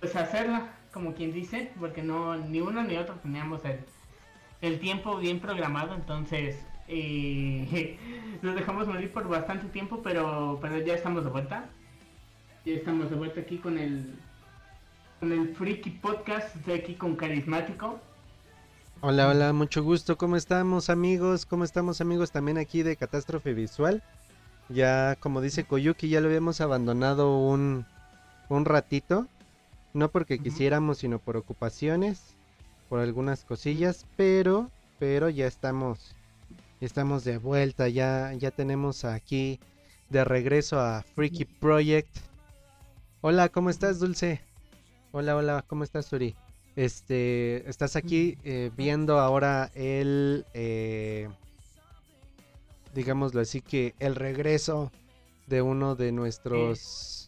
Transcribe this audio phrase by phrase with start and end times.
[0.00, 3.80] pues hacerla, como quien dice, porque no ni uno ni otro teníamos el,
[4.60, 6.56] el tiempo bien programado, entonces
[6.88, 7.98] eh,
[8.42, 11.66] nos dejamos morir por bastante tiempo, pero, pero ya estamos de vuelta.
[12.64, 14.14] Ya estamos de vuelta aquí con el
[15.20, 17.98] con el Freaky Podcast, estoy aquí con Carismático.
[19.00, 20.16] Hola, hola, mucho gusto.
[20.16, 21.44] ¿Cómo estamos, amigos?
[21.44, 22.30] ¿Cómo estamos, amigos?
[22.30, 24.02] También aquí de Catástrofe Visual.
[24.68, 27.86] Ya, como dice Koyuki, ya lo habíamos abandonado un,
[28.48, 29.26] un ratito.
[29.94, 32.34] No porque quisiéramos, sino por ocupaciones,
[32.88, 36.14] por algunas cosillas, pero, pero ya estamos,
[36.80, 39.60] estamos de vuelta, ya, ya tenemos aquí
[40.10, 42.16] de regreso a Freaky Project.
[43.20, 44.40] Hola, ¿cómo estás, Dulce?
[45.12, 46.34] Hola, hola, ¿cómo estás, Suri?
[46.76, 51.28] Este, estás aquí eh, viendo ahora el, eh,
[52.94, 54.92] digámoslo así que el regreso
[55.48, 57.27] de uno de nuestros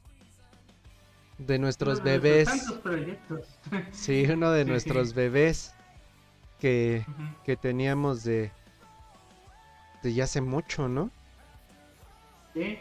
[1.46, 2.48] de nuestros bebés.
[3.92, 5.74] Sí, uno de nuestros bebés
[6.58, 7.04] que,
[7.44, 8.50] que teníamos de,
[10.02, 11.10] de ya hace mucho, ¿no?
[12.54, 12.78] Sí.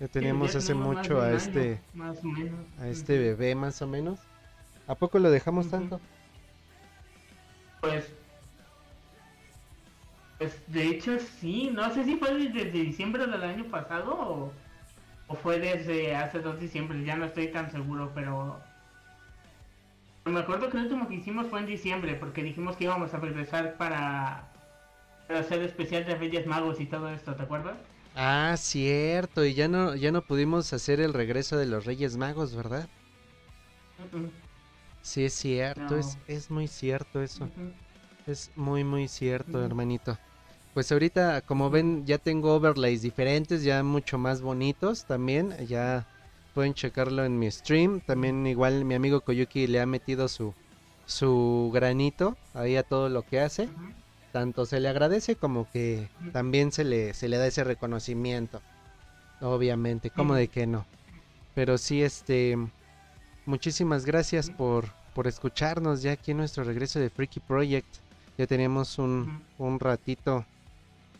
[0.00, 1.80] Ya teníamos hace mucho a este
[2.80, 4.20] a este bebé más o menos.
[4.86, 6.00] ¿A poco lo dejamos tanto?
[7.80, 8.04] Pues
[10.38, 14.52] pues de hecho sí, no sé si fue desde diciembre del año pasado o
[15.28, 18.60] o fue desde hace dos diciembre, ya no estoy tan seguro, pero
[20.24, 23.18] me acuerdo que el último que hicimos fue en diciembre, porque dijimos que íbamos a
[23.18, 24.48] regresar para,
[25.28, 27.76] hacer especial de Reyes Magos y todo esto, ¿te acuerdas?
[28.14, 32.54] Ah, cierto, y ya no, ya no pudimos hacer el regreso de los Reyes Magos,
[32.54, 32.88] ¿verdad?
[35.02, 37.48] Sí, es cierto, es, es muy cierto eso.
[38.26, 40.18] Es muy, muy cierto, hermanito.
[40.74, 45.54] Pues ahorita, como ven, ya tengo overlays diferentes, ya mucho más bonitos también.
[45.66, 46.06] Ya
[46.54, 48.00] pueden checarlo en mi stream.
[48.00, 50.54] También igual mi amigo Koyuki le ha metido su,
[51.06, 53.68] su granito ahí a todo lo que hace.
[54.32, 58.60] Tanto se le agradece como que también se le, se le da ese reconocimiento.
[59.40, 60.84] Obviamente, como de que no.
[61.54, 62.56] Pero sí, este,
[63.46, 67.88] muchísimas gracias por, por escucharnos ya aquí en nuestro regreso de Freaky Project.
[68.36, 70.44] Ya tenemos un, un ratito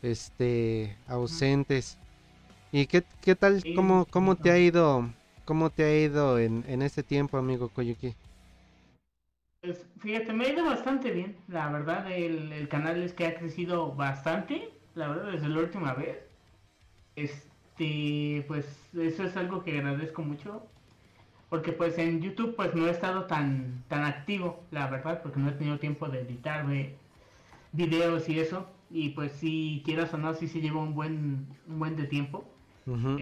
[0.02, 1.98] este ausentes.
[2.72, 3.62] ¿Y qué, qué tal?
[3.74, 5.08] ¿Cómo, cómo te ha ido?
[5.44, 8.14] ¿Cómo te ha ido en, en este tiempo, amigo Koyuki?
[9.60, 11.36] Pues fíjate, me ha ido bastante bien.
[11.48, 14.70] La verdad, el, el canal es que ha crecido bastante.
[14.94, 16.18] La verdad, desde la última vez.
[17.16, 20.66] Este, pues eso es algo que agradezco mucho.
[21.48, 25.48] Porque pues en YouTube pues no he estado tan, tan activo, la verdad, porque no
[25.48, 26.66] he tenido tiempo de editar
[27.72, 31.78] videos y eso y pues si quieras o no, sí se lleva un buen, un
[31.78, 32.44] buen de tiempo.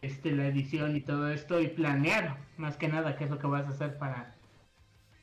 [0.01, 3.49] este, la edición y todo esto y planear más que nada qué es lo que
[3.49, 4.35] vas a hacer para,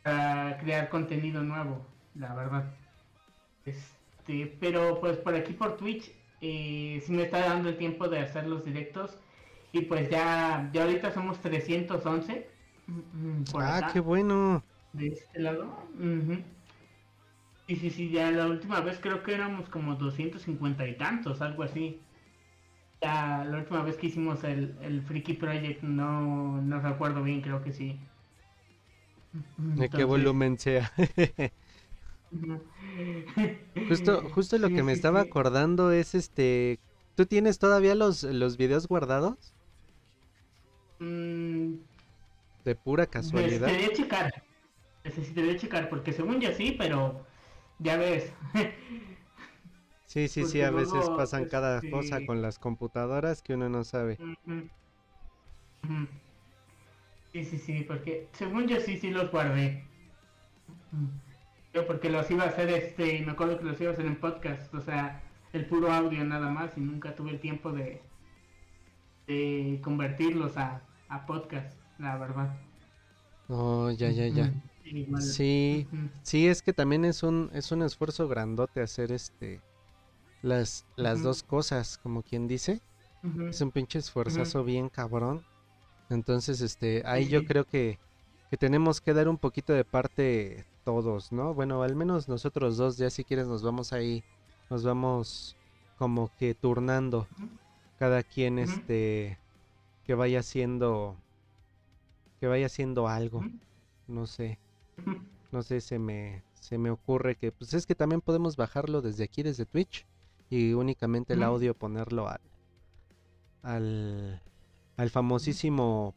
[0.04, 2.74] crear contenido nuevo, la verdad.
[3.66, 6.12] Este, pero pues por aquí por Twitch
[6.42, 9.18] eh, sí me está dando el tiempo de hacer los directos
[9.72, 12.48] y pues ya, ya ahorita somos 311.
[12.88, 14.62] Mm, ah, qué bueno.
[14.92, 15.68] De este lado.
[17.68, 21.64] Sí, sí, sí, ya la última vez creo que éramos como 250 y tantos, algo
[21.64, 22.00] así.
[23.02, 27.62] Ya la última vez que hicimos el, el Freaky Project no, no recuerdo bien, creo
[27.64, 28.00] que sí.
[29.76, 30.92] De qué volumen sea.
[33.88, 36.80] justo, justo lo que me estaba acordando es este.
[37.16, 39.54] ¿Tú tienes todavía los, los videos guardados?
[41.00, 41.76] Mm,
[42.66, 43.60] de pura casualidad.
[43.60, 44.44] Necesitaría checar.
[45.04, 47.26] Necesitaría checar, porque según yo sí, pero
[47.80, 48.32] ya ves.
[50.06, 54.20] Sí, sí, sí, a veces pasan cada cosa con las computadoras que uno no sabe.
[57.32, 59.84] Sí, sí, sí, porque según yo sí, sí los guardé.
[61.74, 64.18] Yo porque los iba a hacer, este, me acuerdo que los iba a hacer en
[64.18, 65.24] podcast, o sea,
[65.54, 68.00] el puro audio nada más y nunca tuve el tiempo de,
[69.26, 72.56] de convertirlos a, a podcast, la verdad.
[73.50, 74.54] Oh, ya, ya, ya.
[75.20, 75.88] Sí,
[76.24, 79.62] sí, es que también es un, es un esfuerzo grandote hacer este
[80.42, 82.82] las, las dos cosas, como quien dice.
[83.50, 85.46] Es un pinche esfuerzazo bien cabrón.
[86.10, 88.00] Entonces, este, ahí yo creo que,
[88.50, 91.54] que tenemos que dar un poquito de parte todos, ¿no?
[91.54, 94.24] Bueno, al menos nosotros dos, ya si quieres nos vamos ahí,
[94.70, 95.56] nos vamos
[95.98, 97.28] como que turnando.
[97.98, 99.40] Cada quien, este,
[100.06, 101.16] que vaya haciendo,
[102.40, 103.46] que vaya haciendo algo.
[104.08, 104.60] No sé.
[105.52, 109.24] No sé, se me, se me ocurre que, pues es que también podemos bajarlo desde
[109.24, 110.06] aquí, desde Twitch,
[110.50, 112.42] y únicamente el audio ponerlo al,
[113.62, 114.42] al,
[114.98, 116.16] al famosísimo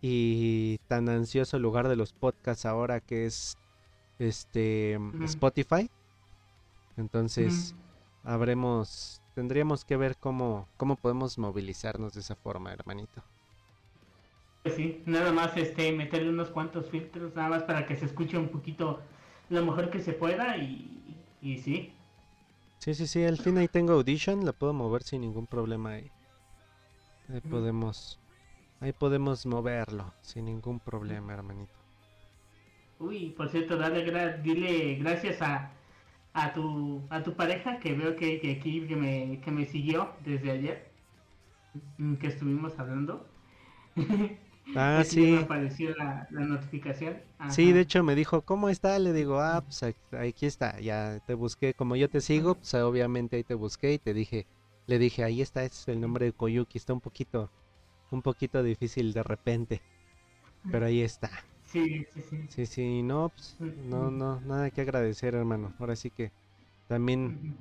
[0.00, 3.56] y tan ansioso lugar de los podcasts ahora que es
[4.18, 5.90] este Spotify.
[6.96, 7.74] Entonces,
[8.24, 13.22] habremos tendríamos que ver cómo cómo podemos movilizarnos de esa forma, hermanito.
[14.62, 18.36] Pues sí, nada más este meterle unos cuantos filtros nada más para que se escuche
[18.38, 19.00] un poquito
[19.48, 21.92] lo mejor que se pueda y, y sí.
[22.80, 26.10] Sí, sí, sí, al fin ahí tengo Audition, la puedo mover sin ningún problema ahí.
[27.28, 28.18] Ahí podemos
[28.80, 31.78] ahí podemos moverlo sin ningún problema, hermanito.
[32.98, 34.02] Uy, por cierto, dale
[34.42, 35.70] dile gracias a,
[36.34, 40.12] a tu a tu pareja que veo que, que aquí que me, que me siguió
[40.24, 40.90] desde ayer
[42.20, 43.26] que estuvimos hablando.
[44.74, 45.32] Ah, sí.
[45.32, 47.16] Me apareció la, notificación.
[47.50, 48.98] Sí, de hecho me dijo, ¿cómo está?
[48.98, 49.82] Le digo, ah, pues
[50.12, 53.98] aquí está, ya te busqué, como yo te sigo, pues obviamente ahí te busqué y
[53.98, 54.46] te dije,
[54.86, 57.50] le dije, ahí está, es el nombre de Koyuki, está un poquito,
[58.10, 59.80] un poquito difícil de repente,
[60.70, 61.30] pero ahí está.
[61.64, 62.46] Sí, sí, sí.
[62.48, 65.72] Sí, sí, no, pues, no, no, nada que agradecer, hermano.
[65.78, 66.32] Ahora sí que
[66.86, 67.54] también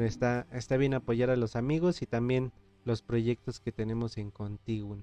[0.00, 2.52] está, está bien apoyar a los amigos y también
[2.84, 5.02] los proyectos que tenemos en Contiguum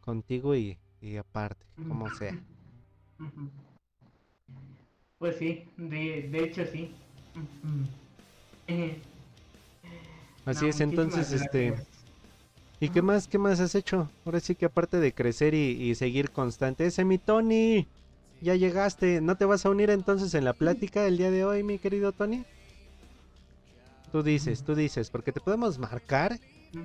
[0.00, 0.78] contigo y,
[1.18, 2.38] aparte, como sea.
[5.18, 6.94] Pues sí, de, de hecho sí.
[10.44, 11.74] Así es, entonces, este...
[12.82, 14.10] ¿Y qué más, qué más has hecho?
[14.24, 16.86] Ahora sí que aparte de crecer y, seguir constante.
[16.86, 17.86] Ese mi Tony,
[18.40, 19.20] ya llegaste.
[19.20, 22.12] ¿No te vas a unir entonces en la plática el día de hoy, mi querido
[22.12, 22.44] Tony?
[24.10, 26.40] Tú dices, tú dices, porque te podemos marcar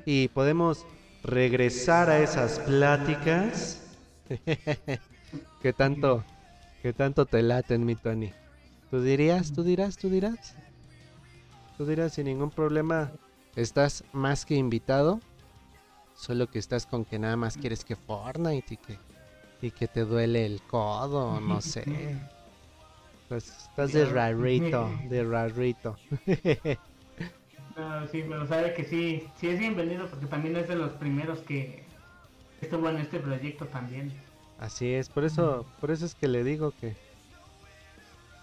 [0.05, 0.85] y podemos
[1.25, 3.81] regresar a esas pláticas
[5.61, 6.23] que tanto
[6.81, 8.31] que tanto te laten, mi Tony.
[8.91, 9.51] ¿Tú dirías?
[9.51, 9.97] ¿Tú dirás?
[9.97, 10.55] ¿Tú dirás?
[11.77, 13.11] Tú dirás sin ningún problema.
[13.55, 15.19] Estás más que invitado.
[16.15, 18.97] Solo que estás con que nada más quieres que Fortnite y que,
[19.63, 22.15] y que te duele el codo, no sé.
[23.31, 25.97] estás de rarito, de rarito.
[28.11, 31.83] sí, pero sabe que sí, sí es bienvenido porque también es de los primeros que
[32.61, 34.11] estuvo en este proyecto también.
[34.59, 36.95] Así es, por eso, por eso es que le digo que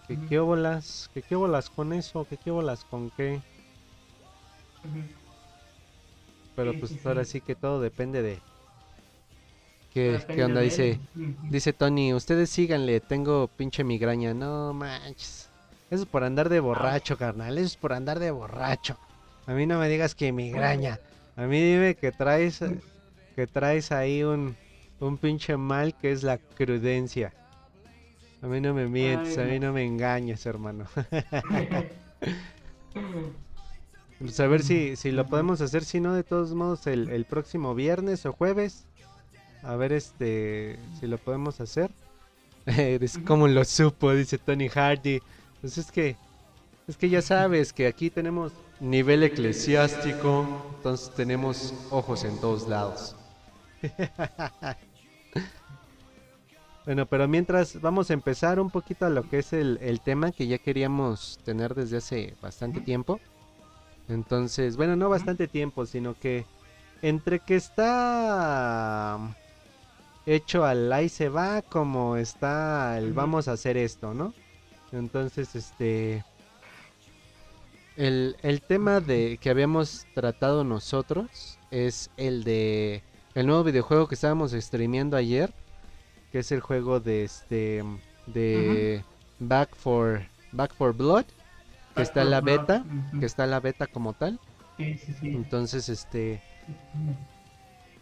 [0.06, 3.40] que qué bolas, que qué bolas con eso, que qué bolas con qué.
[6.54, 8.38] Pero pues ahora sí que todo depende de
[9.92, 10.60] ¿Qué, ¿qué onda?
[10.60, 11.00] Dice,
[11.50, 14.32] dice Tony, ustedes síganle, tengo pinche migraña.
[14.32, 15.50] No manches.
[15.90, 17.58] Eso es por andar de borracho, carnal.
[17.58, 18.96] Eso es por andar de borracho.
[19.46, 21.00] A mí no me digas que migraña.
[21.36, 22.60] A mí dime que traes
[23.34, 24.56] que traes ahí un,
[25.00, 27.32] un pinche mal que es la crudencia.
[28.42, 30.86] A mí no me mientes, a mí no me engañes, hermano.
[34.18, 37.24] pues a ver si, si lo podemos hacer, si no, de todos modos, el, el
[37.24, 38.84] próximo viernes o jueves.
[39.62, 41.90] A ver este si lo podemos hacer.
[42.66, 45.20] es como lo supo, dice Tony Hardy.
[45.60, 46.16] Pues es que,
[46.88, 48.52] es que ya sabes que aquí tenemos
[48.82, 50.44] nivel eclesiástico,
[50.76, 53.14] entonces tenemos ojos en todos lados.
[56.84, 60.48] bueno, pero mientras vamos a empezar un poquito a lo que es el, tema que
[60.48, 63.20] ya queríamos tener desde hace bastante tiempo.
[64.08, 66.44] Entonces, bueno, no bastante tiempo, sino que
[67.02, 69.16] entre que está
[70.26, 74.34] hecho al ahí se va, como está el vamos a hacer esto, ¿no?
[74.90, 76.24] Entonces, este
[77.96, 83.02] el, el, tema de que habíamos tratado nosotros es el de
[83.34, 85.52] el nuevo videojuego que estábamos streameando ayer,
[86.30, 87.82] que es el juego de este
[88.26, 89.04] de
[89.38, 90.22] Back for
[90.52, 91.24] Back for Blood,
[91.94, 92.84] que está en la beta,
[93.18, 94.38] que está en la beta como tal.
[94.78, 96.42] Entonces, este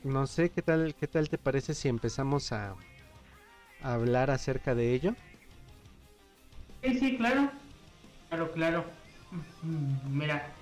[0.03, 2.75] no sé qué tal qué tal te parece si empezamos a,
[3.83, 5.15] a hablar acerca de ello.
[6.83, 7.51] Sí, sí, claro.
[8.29, 9.00] Claro, claro.
[10.09, 10.53] Mira,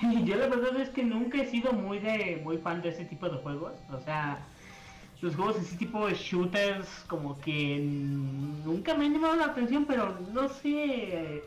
[0.24, 3.28] yo la verdad es que nunca he sido muy de muy fan de ese tipo
[3.28, 3.72] de juegos.
[3.90, 4.46] O sea,
[5.20, 9.84] los juegos de ese tipo de shooters como que nunca me han llamado la atención,
[9.86, 11.42] pero no sé.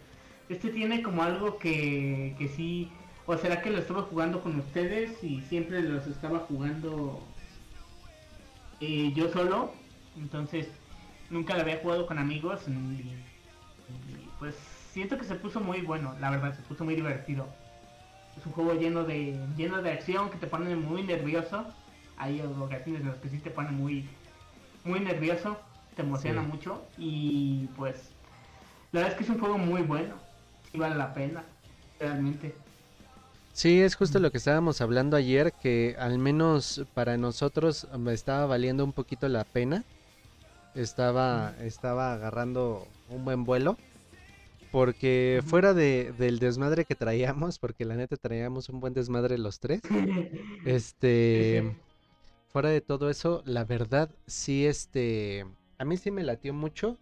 [0.49, 2.91] Este tiene como algo que, que sí.
[3.25, 7.21] O será que lo estaba jugando con ustedes y siempre los estaba jugando
[8.81, 9.71] eh, yo solo.
[10.17, 10.67] Entonces
[11.29, 12.61] nunca lo había jugado con amigos.
[12.67, 13.13] y
[14.39, 14.55] pues
[14.93, 17.47] siento que se puso muy bueno, la verdad, se puso muy divertido.
[18.37, 21.65] Es un juego lleno de lleno de acción que te pone muy nervioso.
[22.17, 24.07] Hay ocasiones en las que sí te pone muy
[24.85, 25.57] muy nervioso,
[25.95, 27.95] te emociona mucho y pues
[28.91, 30.15] la verdad es que es un juego muy bueno.
[30.73, 31.43] Y vale la pena,
[31.99, 32.55] realmente.
[33.51, 38.47] Sí, es justo lo que estábamos hablando ayer, que al menos para nosotros me estaba
[38.47, 39.83] valiendo un poquito la pena
[40.73, 43.77] estaba, estaba agarrando un buen vuelo.
[44.73, 49.59] Porque fuera de, del desmadre que traíamos, porque la neta traíamos un buen desmadre los
[49.59, 49.81] tres,
[50.65, 51.77] este,
[52.47, 55.45] fuera de todo eso, la verdad, sí, este,
[55.77, 56.97] a mí sí me latió mucho,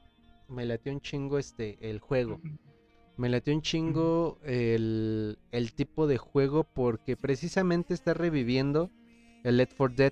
[0.49, 2.41] me latió un chingo este, el juego.
[3.15, 8.91] Me latió un chingo el, el tipo de juego porque precisamente está reviviendo
[9.45, 10.11] el Let for Dead.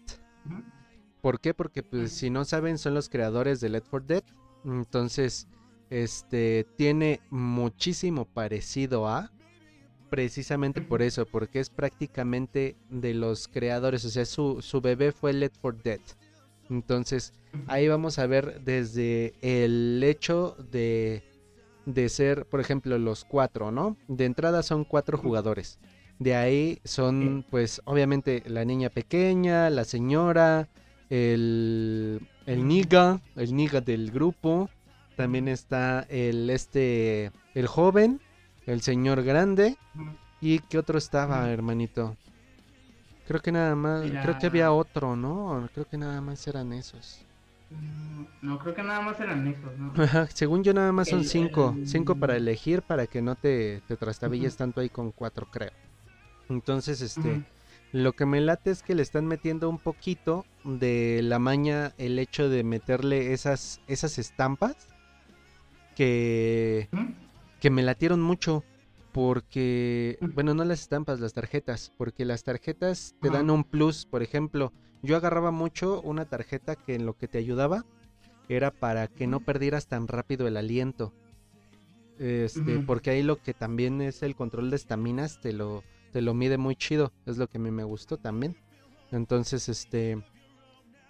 [1.19, 1.53] ¿Por qué?
[1.53, 4.23] Porque pues si no saben son los creadores de Let for Dead.
[4.63, 5.49] Entonces,
[5.89, 9.31] este tiene muchísimo parecido a
[10.09, 15.33] precisamente por eso, porque es prácticamente de los creadores, o sea, su, su bebé fue
[15.33, 15.99] Let for Dead.
[16.69, 17.33] Entonces,
[17.67, 21.23] ahí vamos a ver desde el hecho de,
[21.85, 23.97] de ser, por ejemplo, los cuatro, ¿no?
[24.07, 25.79] De entrada son cuatro jugadores.
[26.19, 30.67] De ahí son, pues, obviamente la niña pequeña, la señora,
[31.09, 34.69] el, el niga, el niga del grupo.
[35.19, 38.21] También está el, este, el joven,
[38.65, 39.75] el señor grande.
[40.39, 42.15] ¿Y qué otro estaba, hermanito?
[43.27, 45.67] Creo que nada más, creo que había otro, ¿no?
[45.73, 47.25] Creo que nada más eran esos.
[47.69, 49.93] Mm, no, creo que nada más eran esos, ¿no?
[50.33, 54.55] según yo nada más son cinco, cinco para elegir para que no te, te trastabilles
[54.55, 55.73] tanto ahí con cuatro, creo.
[56.47, 57.43] Entonces, este,
[57.91, 62.19] lo que me late es que le están metiendo un poquito de la maña el
[62.19, 64.87] hecho de meterle esas, esas estampas
[65.99, 66.87] que,
[67.59, 68.63] que me latieron mucho.
[69.11, 74.05] Porque, bueno, no las estampas, las tarjetas, porque las tarjetas te dan un plus.
[74.05, 77.85] Por ejemplo, yo agarraba mucho una tarjeta que en lo que te ayudaba
[78.47, 81.11] era para que no perdieras tan rápido el aliento.
[82.17, 86.33] Este, porque ahí lo que también es el control de estaminas te lo, te lo
[86.33, 87.11] mide muy chido.
[87.25, 88.55] Es lo que a mí me gustó también.
[89.11, 90.23] Entonces, este,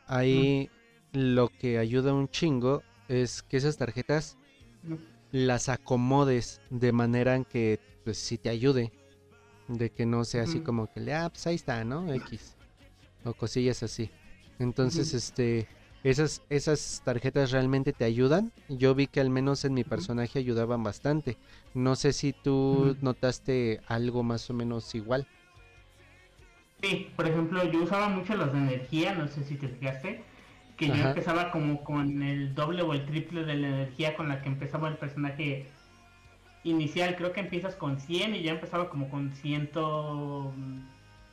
[0.08, 0.70] ahí
[1.12, 4.38] lo que ayuda un chingo es que esas tarjetas
[5.32, 8.92] las acomodes de manera en que pues sí te ayude.
[9.68, 12.12] De que no sea así como que, ah, pues ahí está, ¿no?
[12.12, 12.56] X.
[13.24, 14.10] O cosillas así.
[14.58, 15.68] Entonces, este,
[16.04, 18.52] esas, esas tarjetas realmente te ayudan.
[18.68, 21.38] Yo vi que al menos en mi personaje ayudaban bastante.
[21.76, 25.28] No sé si tú notaste algo más o menos igual.
[26.82, 30.24] Sí, por ejemplo, yo usaba mucho las de energía, no sé si te fijaste,
[30.80, 34.42] que yo empezaba como con el doble o el triple de la energía con la
[34.42, 35.66] que empezaba el personaje
[36.64, 37.18] inicial.
[37.18, 39.72] Creo que empiezas con 100 y ya empezaba como con 100,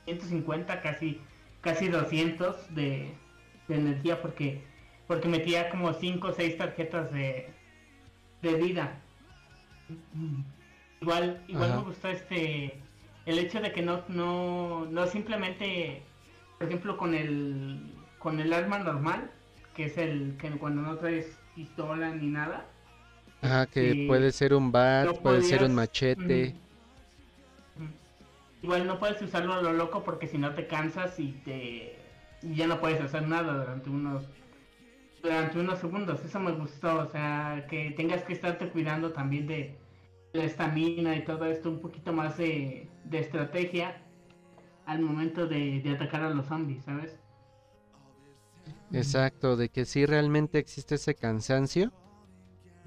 [0.04, 1.20] 150, casi,
[1.60, 3.14] casi 200 de,
[3.68, 4.62] de energía porque
[5.06, 7.48] porque metía como 5 o 6 tarjetas de,
[8.42, 8.98] de vida.
[11.00, 12.80] Igual, igual me gustó este
[13.26, 16.02] el hecho de que no, no, no simplemente,
[16.58, 19.30] por ejemplo, con el con el arma normal,
[19.76, 22.66] que es el que cuando no traes pistola ni nada.
[23.42, 26.54] Ajá, que puede ser un bat, puede ser un machete.
[28.62, 31.96] Igual no puedes usarlo a lo loco porque si no te cansas y te
[32.42, 34.24] y ya no puedes hacer nada durante unos
[35.22, 36.24] durante unos segundos.
[36.24, 39.76] Eso me gustó, o sea, que tengas que estarte cuidando también de
[40.32, 43.96] la estamina y todo esto, un poquito más de, estrategia
[44.86, 47.18] al momento de, atacar a los zombies, ¿sabes?
[48.92, 51.92] Exacto, de que sí realmente existe ese cansancio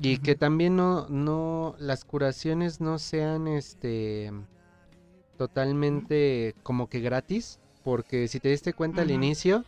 [0.02, 4.32] y que también no, no, las curaciones no sean este
[5.38, 9.66] totalmente como que gratis, porque si te diste cuenta al inicio,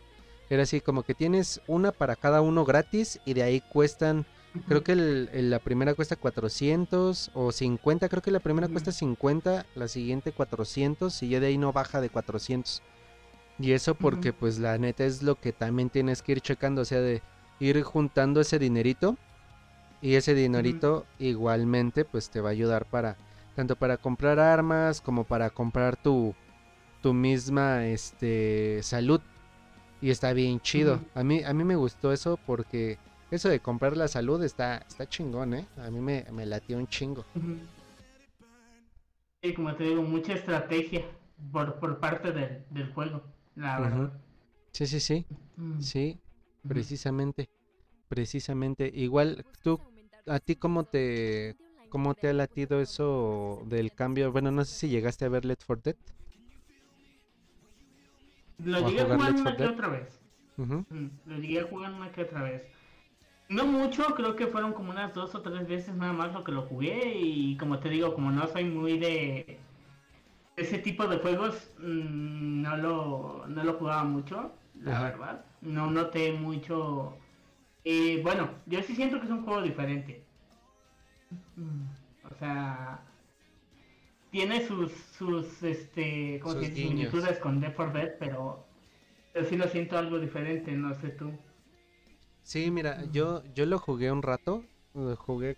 [0.50, 4.26] era así como que tienes una para cada uno gratis y de ahí cuestan,
[4.68, 9.88] creo que la primera cuesta 400 o 50, creo que la primera cuesta 50, la
[9.88, 12.82] siguiente 400 y ya de ahí no baja de 400.
[13.58, 16.84] Y eso porque pues la neta es lo que también tienes que ir checando, o
[16.84, 17.22] sea, de
[17.60, 19.16] ir juntando ese dinerito
[20.00, 23.16] y ese dinerito igualmente pues te va a ayudar para
[23.54, 26.34] tanto para comprar armas como para comprar tu
[27.02, 29.20] tu misma este salud
[30.00, 31.00] y está bien chido.
[31.14, 32.98] A mí a mí me gustó eso porque
[33.30, 35.66] eso de comprar la salud está está chingón, ¿eh?
[35.76, 37.24] A mí me, me latió un chingo.
[39.42, 41.02] Sí, como te digo, mucha estrategia
[41.52, 43.22] por, por parte del juego,
[43.56, 44.12] la verdad.
[44.72, 45.26] Sí, sí, sí.
[45.80, 46.18] Sí,
[46.66, 47.48] precisamente.
[48.08, 48.90] Precisamente.
[48.94, 49.80] Igual tú
[50.26, 51.56] a ti cómo te
[51.88, 54.32] cómo te ha latido eso del cambio?
[54.32, 55.96] Bueno, no sé si llegaste a ver Let for Dead.
[58.64, 60.20] Lo llegué a jugar una que otra vez.
[60.56, 62.62] Mm, lo llegué a jugar una que otra vez.
[63.48, 66.52] No mucho, creo que fueron como unas dos o tres veces nada más lo que
[66.52, 69.58] lo jugué y como te digo, como no soy muy de
[70.56, 75.44] ese tipo de juegos, mm, no lo, no lo jugaba mucho, la verdad.
[75.60, 77.18] No noté mucho
[77.84, 80.24] Y bueno, yo sí siento que es un juego diferente.
[82.24, 83.00] O sea,
[84.30, 88.66] tiene sus, sus, este, como similitudes con Death 4 Dead, pero
[89.34, 91.30] yo sí lo siento algo diferente, no sé tú.
[92.42, 94.64] Sí, mira, yo, yo lo jugué un rato,
[95.18, 95.56] jugué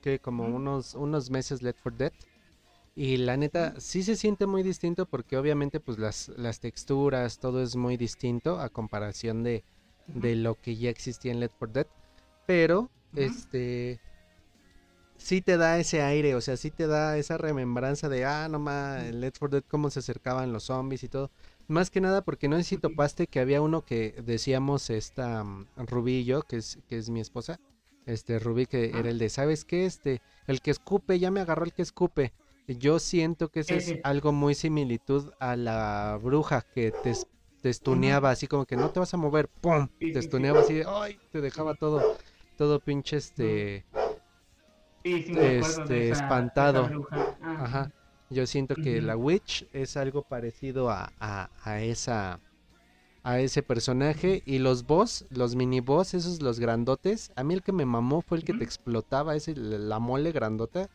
[0.00, 2.12] que como unos, unos meses Left 4 Dead.
[3.00, 7.62] Y la neta, sí se siente muy distinto porque obviamente pues las, las texturas, todo
[7.62, 9.64] es muy distinto a comparación de,
[10.06, 11.86] de lo que ya existía en Left 4 Dead.
[12.44, 14.00] Pero, este,
[15.16, 19.02] sí te da ese aire, o sea, sí te da esa remembranza de, ah, nomás,
[19.04, 21.30] en Left 4 Dead cómo se acercaban los zombies y todo.
[21.68, 25.64] Más que nada porque no sé si topaste que había uno que decíamos esta um,
[25.74, 27.60] Rubí y yo, que es, que es mi esposa,
[28.04, 29.86] este Rubí que era el de, ¿sabes qué?
[29.86, 32.34] Este, el que escupe, ya me agarró el que escupe.
[32.78, 37.14] Yo siento que ese es algo muy similitud a la bruja que te,
[37.60, 39.88] te estuneaba así como que no te vas a mover, ¡pum!
[39.98, 41.18] Te estuneaba así, ¡ay!
[41.32, 42.16] Te dejaba todo,
[42.56, 43.84] todo pinche este...
[45.04, 47.08] este, espantado.
[47.42, 47.90] Ajá.
[48.30, 52.40] Yo siento que la Witch es algo parecido a, a, a esa
[53.22, 57.62] a ese personaje y los boss, los mini boss, esos los grandotes, a mí el
[57.62, 60.88] que me mamó fue el que te explotaba, ese la mole grandota,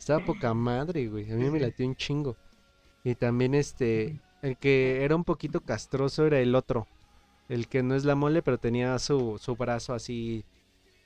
[0.00, 2.36] estaba poca madre, güey, a mí me latió un chingo.
[3.04, 6.88] Y también este, el que era un poquito castroso era el otro,
[7.48, 10.44] el que no es la mole, pero tenía su, su brazo así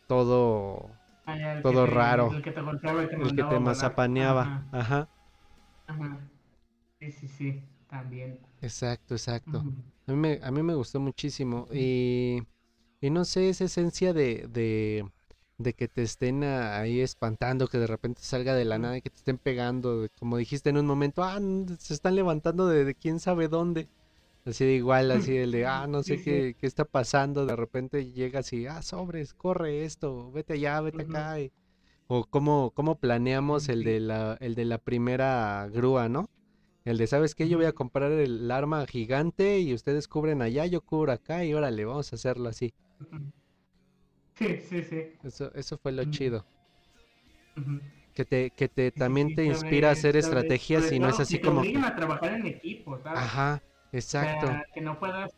[0.09, 0.91] todo
[1.27, 2.31] ah, todo raro.
[2.33, 5.09] El que te el que te mazapaneaba, ajá.
[5.87, 6.19] Ajá.
[7.01, 8.39] Sí, sí, sí, también.
[8.63, 9.65] Exacto, exacto.
[10.07, 11.67] A mí me, a mí me gustó muchísimo.
[11.73, 12.43] Y,
[13.01, 15.11] y no sé, esa esencia de, de,
[15.59, 19.11] de que te estén ahí espantando, que de repente salga de la nada y que
[19.11, 20.09] te estén pegando.
[20.19, 21.39] Como dijiste en un momento, ah,
[21.79, 23.89] se están levantando de, quién sabe dónde.
[24.45, 27.47] Así de igual, así el de, ah, no sé qué, qué está pasando.
[27.47, 31.37] De repente llegas y, ah, sobres, corre esto, vete allá, vete acá.
[32.09, 36.29] o cómo, cómo planeamos el de, la, el de la primera grúa, ¿no?
[36.85, 37.49] El de, ¿sabes qué?
[37.49, 41.55] Yo voy a comprar el arma gigante y ustedes cubren allá, yo cubro acá y
[41.55, 42.75] órale, vamos a hacerlo así.
[44.35, 45.13] Sí, sí, sí.
[45.23, 46.45] Eso, eso fue lo chido.
[48.15, 51.63] Que te, que te también te inspira a hacer estrategias y no es así como...
[51.63, 51.77] Que...
[51.79, 53.21] a trabajar en equipo, ¿sabes?
[53.21, 54.51] Ajá, exacto.
[54.73, 55.33] que no puedas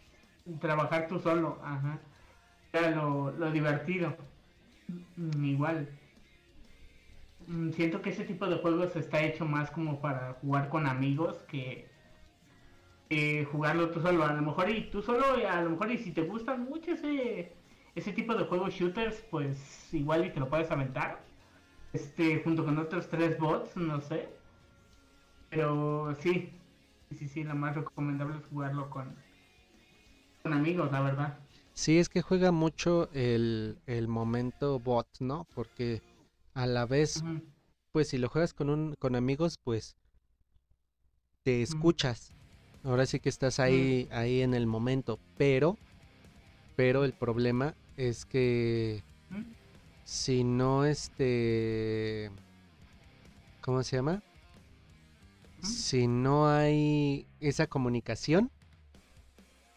[0.60, 2.00] trabajar tú solo, ajá.
[2.72, 4.16] Era lo, lo divertido.
[5.16, 5.88] Mm, igual.
[7.46, 11.44] Mm, siento que ese tipo de juegos está hecho más como para jugar con amigos
[11.48, 11.88] que
[13.50, 14.24] jugarlo tú solo.
[14.24, 17.55] A lo mejor y tú solo, a lo mejor y si te gusta mucho ese,
[17.96, 21.24] ese tipo de juegos shooters, pues igual y te lo puedes aventar.
[21.94, 24.28] Este, junto con otros tres bots, no sé.
[25.48, 26.52] Pero sí,
[27.18, 29.16] sí, sí, lo más recomendable es jugarlo con,
[30.42, 31.38] con amigos, la verdad.
[31.72, 35.46] Sí, es que juega mucho el, el momento bot, ¿no?
[35.54, 36.02] Porque
[36.52, 37.24] a la vez,
[37.92, 39.96] pues si lo juegas con un con amigos, pues
[41.44, 42.32] te escuchas.
[42.84, 45.78] Ahora sí que estás ahí ahí en el momento, pero
[46.76, 49.02] pero el problema es que
[50.04, 52.30] si no este
[53.60, 54.22] ¿cómo se llama?
[55.62, 58.50] Si no hay esa comunicación,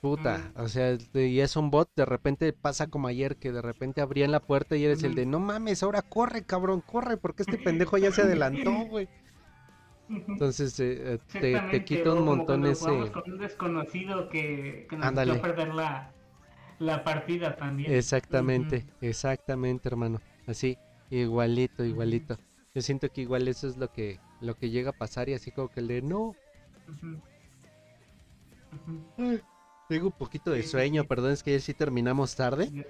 [0.01, 3.99] Puta, o sea, y es un bot, de repente pasa como ayer que de repente
[3.99, 7.58] abrían la puerta y eres el de, no mames, ahora corre, cabrón, corre, porque este
[7.58, 9.10] pendejo ya se adelantó, güey.
[10.10, 13.12] Entonces eh, eh, te, te, quita un montón ese...
[13.12, 16.13] Con un desconocido que, que nos perder la,
[16.80, 17.94] la, partida también.
[17.94, 20.22] Exactamente, exactamente, hermano.
[20.48, 20.78] Así,
[21.10, 22.38] igualito, igualito.
[22.74, 25.52] Yo siento que igual eso es lo que, lo que llega a pasar y así
[25.52, 26.36] como que el de, no.
[29.88, 32.86] Tengo un poquito de sueño, perdón, es que ayer sí terminamos tarde.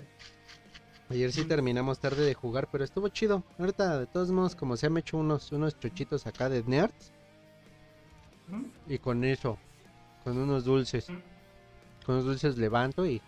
[1.10, 3.43] Ayer sí terminamos tarde de jugar, pero estuvo chido.
[3.58, 7.12] Ahorita, de todos modos, como se han hecho unos, unos chochitos acá de nerds.
[8.88, 9.58] Y con eso,
[10.23, 11.08] con unos dulces.
[12.06, 13.21] Con unos dulces levanto y,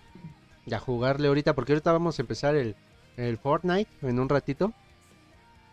[0.65, 2.76] ya a jugarle ahorita, porque ahorita vamos a empezar el,
[3.17, 4.74] el Fortnite en un ratito.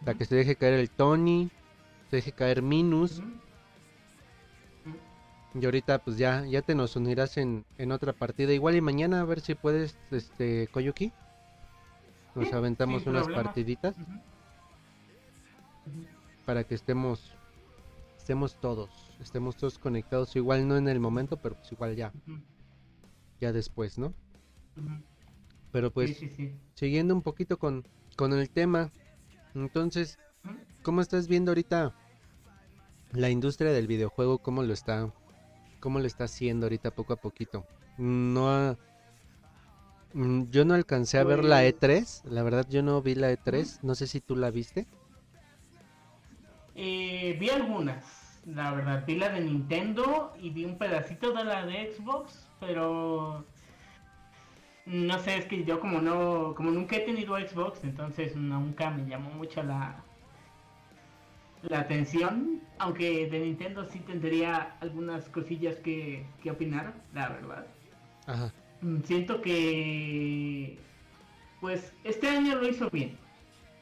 [0.04, 1.50] Para que se deje caer el Tony,
[2.10, 3.22] se deje caer Minus.
[5.54, 8.52] Y ahorita pues ya, ya te nos unirás en, en otra partida.
[8.52, 11.12] Igual y mañana a ver si puedes, este, Koyuki.
[12.34, 13.96] Nos aventamos unas partiditas.
[16.46, 17.34] Para que estemos,
[18.16, 20.36] estemos todos, estemos todos conectados.
[20.36, 22.12] Igual no en el momento, pero pues igual ya.
[23.40, 24.14] Ya después, ¿no?
[25.72, 26.24] Pero pues,
[26.74, 27.86] siguiendo un poquito con,
[28.16, 28.90] con el tema.
[29.54, 30.18] Entonces,
[30.82, 31.94] ¿cómo estás viendo ahorita
[33.12, 34.38] la industria del videojuego?
[34.38, 35.12] ¿Cómo lo está
[35.80, 37.64] cómo lo está haciendo ahorita poco a poquito.
[37.98, 38.76] No
[40.14, 43.80] Mm, yo no alcancé a ver la E3, la verdad yo no vi la E3,
[43.82, 44.86] no sé si tú la viste.
[46.74, 51.66] Eh, vi algunas, la verdad, vi la de Nintendo y vi un pedacito de la
[51.66, 53.44] de Xbox, pero
[54.88, 59.08] no sé, es que yo como no, como nunca he tenido Xbox, entonces nunca me
[59.08, 60.02] llamó mucho la
[61.62, 67.66] la atención, aunque de Nintendo sí tendría algunas cosillas que, que opinar, la verdad.
[68.26, 68.52] Ajá.
[68.80, 70.78] Mm, siento que
[71.60, 73.18] pues este año lo hizo bien,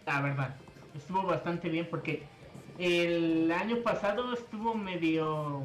[0.06, 0.56] la verdad.
[0.96, 2.22] Estuvo bastante bien porque
[2.78, 5.64] el año pasado estuvo medio...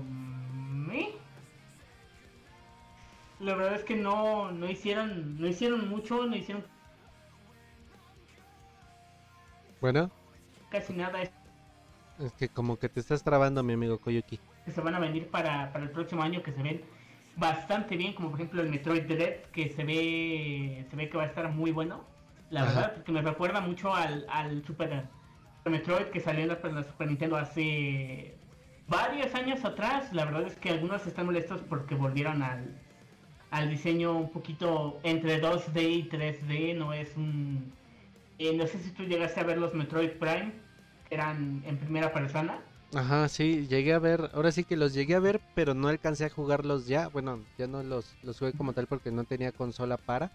[0.71, 1.20] ¿me?
[3.41, 6.63] La verdad es que no, no hicieron, no hicieron mucho, no hicieron
[9.81, 10.11] bueno.
[10.69, 11.23] Casi nada.
[11.23, 14.39] Es que como que te estás trabando, mi amigo Koyuki.
[14.63, 16.83] Que se van a venir para, para el próximo año, que se ven
[17.35, 21.23] bastante bien, como por ejemplo el Metroid Dread, que se ve, se ve que va
[21.23, 22.05] a estar muy bueno.
[22.51, 25.07] La verdad, porque me recuerda mucho al, al Super
[25.65, 28.37] Metroid que salió en la, Super Nintendo hace
[28.87, 30.13] varios años atrás.
[30.13, 32.77] La verdad es que algunos están molestos porque volvieron al,
[33.51, 36.75] al diseño un poquito entre 2D y 3D.
[36.75, 37.71] No es un.
[38.39, 40.53] Eh, no sé si tú llegaste a ver los Metroid Prime,
[41.07, 42.59] que eran en primera persona.
[42.93, 46.25] Ajá, sí, llegué a ver, ahora sí que los llegué a ver, pero no alcancé
[46.25, 47.07] a jugarlos ya.
[47.07, 50.31] Bueno, ya no los, los jugué como tal porque no tenía consola para.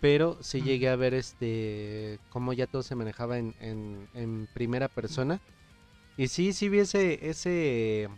[0.00, 5.40] Pero sí llegué a ver este cómo ya todo se manejaba en, en, primera persona.
[6.16, 8.08] Y sí, sí vi ese, ese,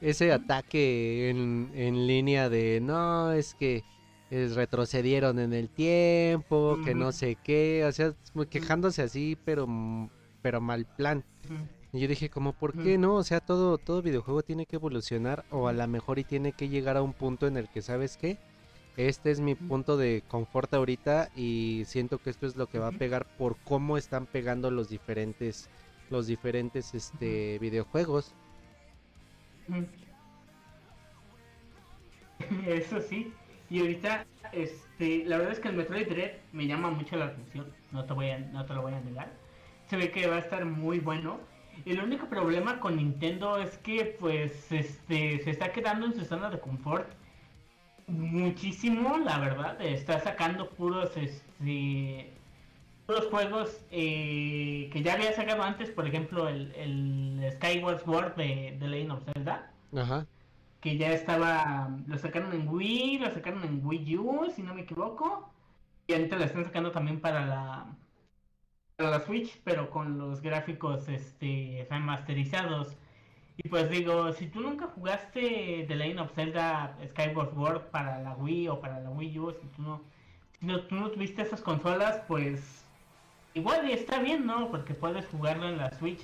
[0.00, 3.84] ese ataque en, en línea de no, es que
[4.30, 8.12] retrocedieron en el tiempo, que no sé qué, o sea,
[8.50, 9.66] quejándose así, pero,
[10.42, 11.24] pero mal plan.
[11.92, 13.14] Y yo dije, como, ¿por qué no?
[13.14, 16.68] O sea, todo, todo videojuego tiene que evolucionar o a lo mejor y tiene que
[16.68, 18.36] llegar a un punto en el que, ¿sabes qué?
[18.96, 22.88] Este es mi punto de confort ahorita y siento que esto es lo que va
[22.88, 25.68] a pegar por cómo están pegando los diferentes
[26.08, 28.32] los diferentes este videojuegos.
[32.66, 33.32] Eso sí.
[33.68, 37.72] Y ahorita este la verdad es que el Metroid Dread me llama mucho la atención,
[37.90, 39.32] no te voy a no te lo voy a negar.
[39.86, 41.40] Se ve que va a estar muy bueno.
[41.84, 46.48] El único problema con Nintendo es que pues este se está quedando en su zona
[46.50, 47.10] de confort
[48.06, 49.80] muchísimo, la verdad.
[49.80, 52.32] Está sacando puros, este,
[53.06, 58.76] puros juegos eh, que ya había sacado antes, por ejemplo, el, el Skyward Sword de,
[58.78, 59.70] de Legend of Zelda.
[59.96, 60.26] Ajá.
[60.80, 64.82] Que ya estaba, lo sacaron en Wii, lo sacaron en Wii U, si no me
[64.82, 65.50] equivoco.
[66.06, 67.86] Y ahorita lo están sacando también para la
[68.96, 72.96] para la Switch, pero con los gráficos este remasterizados.
[73.58, 78.34] Y pues digo, si tú nunca jugaste The Legend of Zelda Skyward Sword para la
[78.34, 80.02] Wii o para la Wii U, si tú no,
[80.58, 82.85] si no, tú no tuviste esas consolas, pues
[83.56, 84.70] igual y está bien, ¿no?
[84.70, 86.20] Porque puedes jugarlo en la Switch,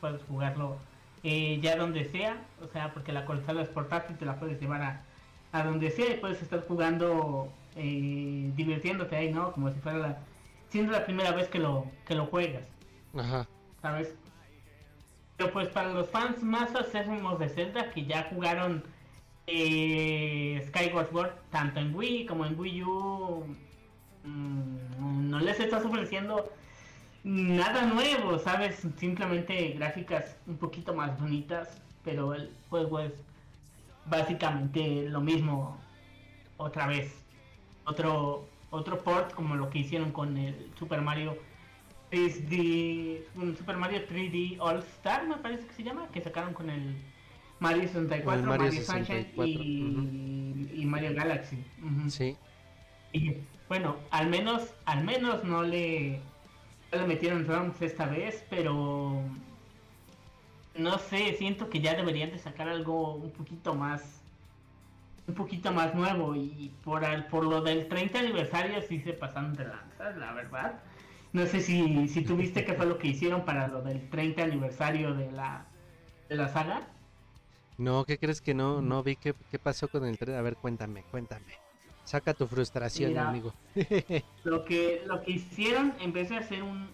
[0.00, 0.76] puedes jugarlo
[1.22, 4.82] eh, ya donde sea, o sea, porque la consola es portátil, te la puedes llevar
[4.82, 5.02] a,
[5.52, 9.52] a donde sea y puedes estar jugando, eh, divirtiéndote ahí, ¿no?
[9.52, 10.18] Como si fuera la,
[10.68, 12.64] siendo la primera vez que lo, que lo juegas.
[13.16, 13.48] Ajá.
[13.80, 14.14] ¿Sabes?
[15.38, 18.84] Pero pues para los fans más acérrimos de Zelda que ya jugaron
[19.46, 23.56] eh, Skyward Sword tanto en Wii como en Wii U,
[24.24, 26.50] no les estás ofreciendo
[27.24, 28.86] nada nuevo, ¿sabes?
[28.96, 33.12] Simplemente gráficas un poquito más bonitas, pero el juego es
[34.06, 35.78] básicamente lo mismo
[36.56, 37.14] otra vez.
[37.84, 41.36] Otro otro port como lo que hicieron con el Super Mario
[42.10, 43.22] 3D,
[43.56, 46.96] Super Mario 3D All Star, me parece que se llama, que sacaron con el
[47.60, 51.62] Mario 64, Mario, Sunshine y, Mario Galaxy.
[52.08, 52.36] Sí.
[53.12, 53.36] Y
[53.72, 56.20] bueno, al menos, al menos no le,
[57.06, 59.22] metieron ROMs esta vez, pero
[60.76, 64.20] no sé, siento que ya deberían de sacar algo un poquito más
[65.26, 69.64] un poquito más nuevo y por por lo del 30 aniversario sí se pasaron de
[69.64, 70.74] lanzas, la verdad.
[71.32, 75.14] No sé si, si tuviste qué fue lo que hicieron para lo del 30 aniversario
[75.14, 75.64] de la,
[76.28, 76.88] de la saga.
[77.78, 78.82] No, ¿qué crees que no?
[78.82, 80.38] No vi qué, qué pasó con el 30.
[80.38, 81.61] A ver, cuéntame, cuéntame.
[82.04, 83.54] Saca tu frustración, amigo.
[84.44, 86.88] lo que lo que hicieron en vez de hacer un,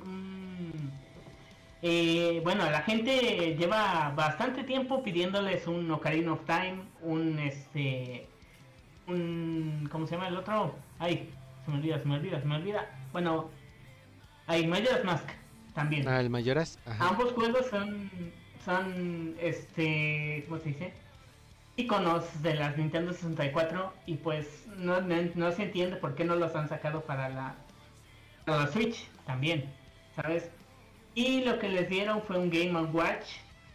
[1.82, 8.26] eh, bueno, la gente lleva bastante tiempo pidiéndoles un Ocarina of Time, un este
[9.06, 10.74] un ¿cómo se llama el otro?
[10.98, 11.30] Ay,
[11.64, 12.86] se me olvida, se me olvida, se me olvida.
[13.12, 13.48] Bueno,
[14.46, 15.28] hay Majora's Mask
[15.74, 16.08] también.
[16.08, 16.78] Ah, el Majora's.
[16.98, 18.10] Ambos juegos son,
[18.64, 20.92] son, este, ¿cómo se dice?
[21.78, 26.54] Iconos de las Nintendo 64 y pues no, no, se entiende por qué no los
[26.56, 27.54] han sacado para la,
[28.44, 29.72] para la Switch también,
[30.16, 30.50] ¿sabes?
[31.14, 33.26] Y lo que les dieron fue un Game Watch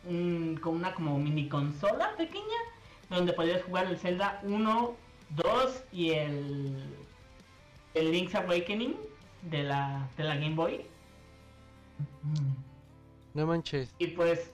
[0.03, 2.57] con una como mini consola pequeña
[3.09, 4.95] donde podías jugar el Zelda 1,
[5.29, 6.83] 2 y el,
[7.93, 8.97] el Link's Awakening
[9.43, 10.85] de la, de la Game Boy.
[13.33, 13.95] No manches.
[13.97, 14.51] Y pues...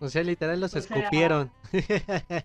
[0.00, 1.50] O sea, literal los escupieron.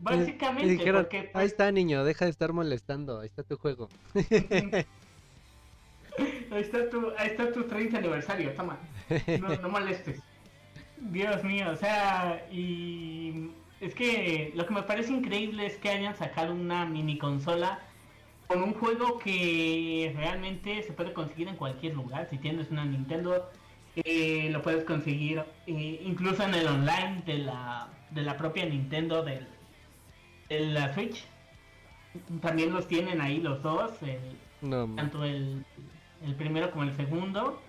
[0.00, 3.88] Básicamente, dijeron, ahí pues está niño, deja de estar molestando, ahí está tu juego.
[4.14, 4.84] ahí,
[6.52, 8.78] está tu, ahí está tu 30 aniversario, toma.
[9.40, 10.20] No, no molestes.
[10.98, 16.16] Dios mío, o sea, y es que lo que me parece increíble es que hayan
[16.16, 17.80] sacado una mini consola
[18.46, 22.28] con un juego que realmente se puede conseguir en cualquier lugar.
[22.30, 23.50] Si tienes una Nintendo,
[24.04, 29.22] eh, lo puedes conseguir eh, incluso en el online de la, de la propia Nintendo
[29.22, 29.46] del,
[30.48, 31.24] de la Switch.
[32.40, 33.92] También los tienen ahí los dos,
[34.60, 35.64] tanto el,
[36.24, 37.60] el primero como el segundo.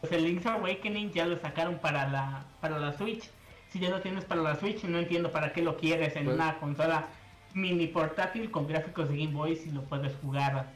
[0.00, 3.30] Pues el Link's Awakening ya lo sacaron para la, para la Switch.
[3.70, 6.36] Si ya lo tienes para la Switch, no entiendo para qué lo quieres en pues
[6.36, 7.08] una consola
[7.54, 10.66] mini portátil con gráficos de Game Boy si lo puedes jugar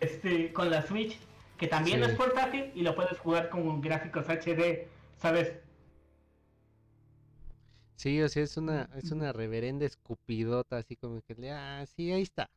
[0.00, 1.16] este con la Switch,
[1.58, 5.52] que también es portátil y lo puedes jugar con gráficos HD, ¿sabes?
[7.96, 12.22] Sí, o sea, es una, es una reverenda escupidota, así como que, ah, sí, ahí
[12.22, 12.48] está.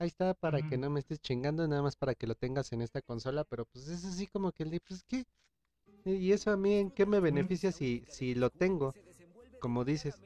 [0.00, 2.82] Ahí está para que no me estés chingando, nada más para que lo tengas en
[2.82, 5.24] esta consola, pero pues es así como que, pues, ¿qué?
[6.04, 8.94] ¿Y eso a mí en qué me beneficia si, si lo tengo?
[9.60, 10.20] Como dices.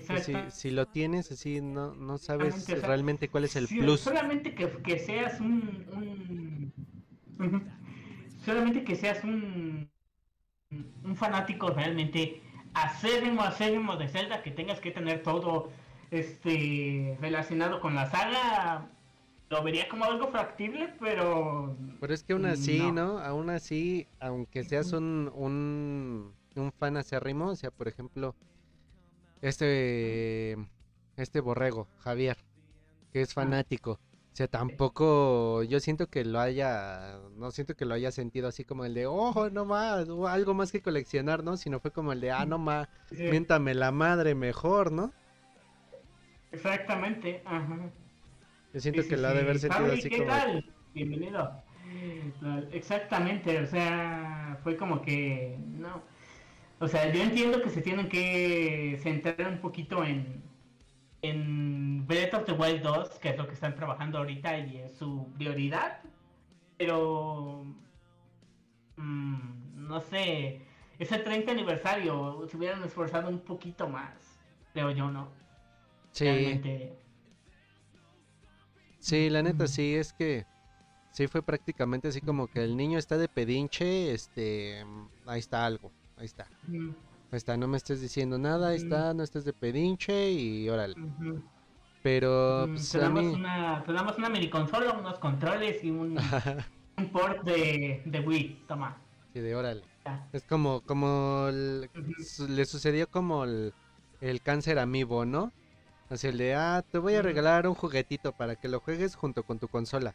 [0.00, 4.00] Si, si, lo tienes así, no, no sabes realmente cuál es el plus.
[4.00, 6.72] Solamente que, que seas un,
[8.44, 9.90] Solamente que seas un...
[11.02, 12.40] Un fanático realmente
[12.74, 15.72] acérrimo, acérrimo de Zelda, que tengas que tener todo
[16.12, 18.88] este relacionado con la saga,
[19.48, 21.76] lo vería como algo factible, pero...
[22.00, 23.18] Pero es que aún así, ¿no?
[23.18, 28.36] Aún así, aunque seas un, un, un fan acérrimo, o sea, por ejemplo,
[29.42, 30.56] este,
[31.16, 32.36] este borrego, Javier,
[33.12, 34.00] que es fanático.
[34.32, 38.64] O sea, tampoco yo siento que lo haya, no siento que lo haya sentido así
[38.64, 41.56] como el de, ojo, no más, algo más que coleccionar, ¿no?
[41.56, 45.12] Sino fue como el de, ah, no más, miéntame la madre mejor, ¿no?
[46.52, 47.90] Exactamente, ajá.
[48.72, 50.72] Yo siento que lo ha de haber sentido así ¿qué tal?
[50.94, 51.62] Bienvenido.
[52.72, 56.02] Exactamente, o sea, fue como que, no,
[56.80, 60.42] o sea, yo entiendo que se tienen que centrar un poquito en,
[61.20, 64.96] en Breath of the Wild 2, que es lo que están trabajando ahorita y es
[64.96, 66.00] su prioridad.
[66.78, 67.66] Pero,
[68.96, 70.62] mm, no sé,
[70.98, 74.40] ese 30 aniversario se hubieran esforzado un poquito más,
[74.72, 75.30] creo yo, ¿no?
[76.12, 76.62] Sí.
[79.00, 80.46] Sí, la neta sí, es que
[81.12, 84.82] sí fue prácticamente así como que el niño está de pedinche, este,
[85.26, 86.46] ahí está algo ahí está.
[86.68, 90.94] Ahí está, no me estés diciendo nada, ahí está, no estés de pedinche y órale.
[92.02, 96.18] Pero pues, te, damos una, te damos una mini consola, unos controles y un,
[97.12, 98.96] port de, de, Wii, toma.
[99.32, 99.82] Sí, de órale.
[100.32, 103.74] Es como, como le sucedió como el,
[104.20, 105.52] el cáncer amigo, ¿no?
[106.08, 109.44] Así el de, ah, te voy a regalar un juguetito para que lo juegues junto
[109.44, 110.14] con tu consola.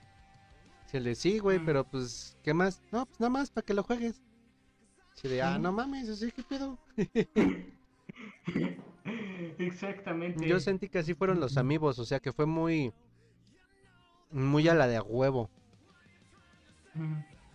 [0.85, 2.81] Así el de, sí, güey, pero pues, ¿qué más?
[2.91, 4.21] No, pues nada más para que lo juegues.
[5.15, 6.77] Sí, de, ah, no mames, así que pedo.
[9.59, 10.47] Exactamente.
[10.47, 12.91] Yo sentí que así fueron los amigos, o sea que fue muy.
[14.31, 15.49] Muy a la de a huevo.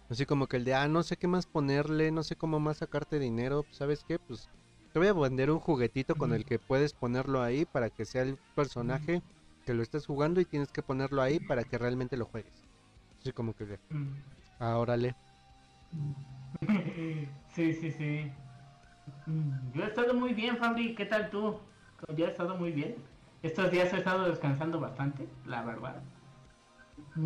[0.09, 2.79] Así como que el de, ah, no sé qué más ponerle, no sé cómo más
[2.79, 4.19] sacarte dinero, ¿sabes qué?
[4.19, 4.49] Pues
[4.93, 8.23] te voy a vender un juguetito con el que puedes ponerlo ahí para que sea
[8.23, 9.23] el personaje
[9.65, 12.67] que lo estés jugando y tienes que ponerlo ahí para que realmente lo juegues.
[13.21, 13.79] Así como que,
[14.59, 15.15] ah, órale.
[17.55, 18.31] Sí, sí, sí.
[19.27, 20.95] Mm, yo he estado muy bien, Fabri.
[20.95, 21.59] ¿Qué tal tú?
[22.17, 22.97] Yo he estado muy bien.
[23.43, 26.03] Estos días he estado descansando bastante, la verdad.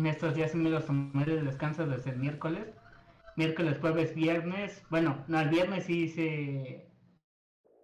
[0.05, 2.67] Estos días me los tomé de descanso desde el miércoles.
[3.35, 4.83] Miércoles, jueves, viernes.
[4.89, 6.87] Bueno, no, el viernes sí hice.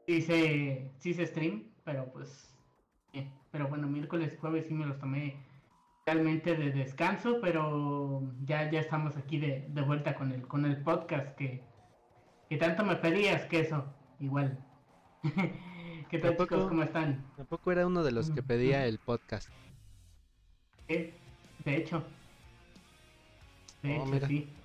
[0.08, 2.54] Sí hice, sí hice stream, pero pues.
[3.51, 5.36] Pero bueno, miércoles, jueves sí me los tomé
[6.13, 10.82] realmente de descanso, pero ya, ya estamos aquí de, de vuelta con el, con el
[10.82, 11.63] podcast que,
[12.50, 13.86] que tanto me pedías que eso,
[14.19, 14.58] igual.
[16.10, 16.67] ¿Qué tal chicos?
[16.67, 17.24] ¿Cómo están?
[17.38, 19.47] Tampoco era uno de los que pedía el podcast.
[20.89, 21.13] de
[21.65, 22.04] hecho.
[23.82, 24.06] De oh,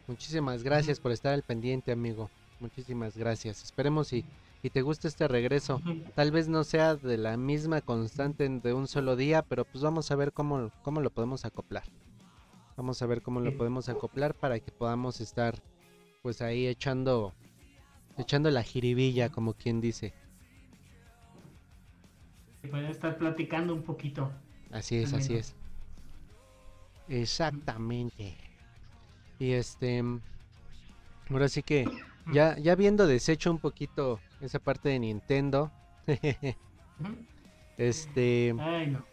[0.09, 2.29] Muchísimas gracias por estar al pendiente, amigo.
[2.59, 3.63] Muchísimas gracias.
[3.63, 4.25] Esperemos y,
[4.67, 5.81] y te gusta este regreso.
[6.17, 10.11] Tal vez no sea de la misma constante de un solo día, pero pues vamos
[10.11, 11.85] a ver cómo, cómo lo podemos acoplar.
[12.77, 15.63] Vamos a ver cómo lo podemos acoplar para que podamos estar
[16.21, 17.33] pues ahí echando
[18.19, 20.13] echando la jiribilla, como quien dice.
[22.65, 24.33] Y pueden estar platicando un poquito.
[24.73, 25.55] Así es, así es.
[27.07, 28.37] Exactamente.
[29.39, 30.03] Y este
[31.31, 31.89] ahora sí que
[32.33, 35.71] ya ya viendo deshecho un poquito esa parte de Nintendo.
[37.77, 39.05] este Ay, no.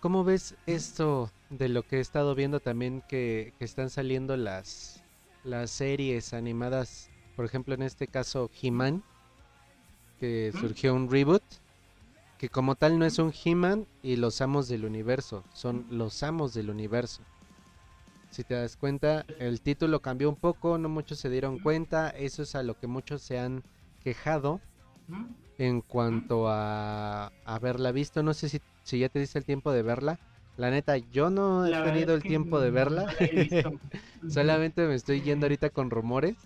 [0.00, 5.04] ¿Cómo ves esto de lo que he estado viendo también que, están saliendo las,
[5.44, 7.10] las series animadas?
[7.36, 9.02] Por ejemplo, en este caso, He-Man,
[10.18, 11.42] que surgió un reboot,
[12.38, 16.54] que como tal no es un He-Man y los amos del universo, son los amos
[16.54, 17.22] del universo.
[18.30, 22.42] Si te das cuenta, el título cambió un poco, no muchos se dieron cuenta, eso
[22.42, 23.62] es a lo que muchos se han
[24.02, 24.60] quejado
[25.58, 28.22] en cuanto a haberla visto.
[28.22, 28.60] No sé si
[28.90, 30.18] si ya te diste el tiempo de verla.
[30.56, 33.06] La neta, yo no he tenido el tiempo de verla.
[34.28, 36.36] Solamente me estoy yendo ahorita con rumores.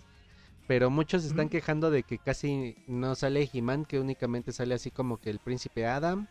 [0.67, 4.89] Pero muchos se están quejando de que casi no sale He-Man, que únicamente sale así
[4.89, 6.27] como que el príncipe Adam.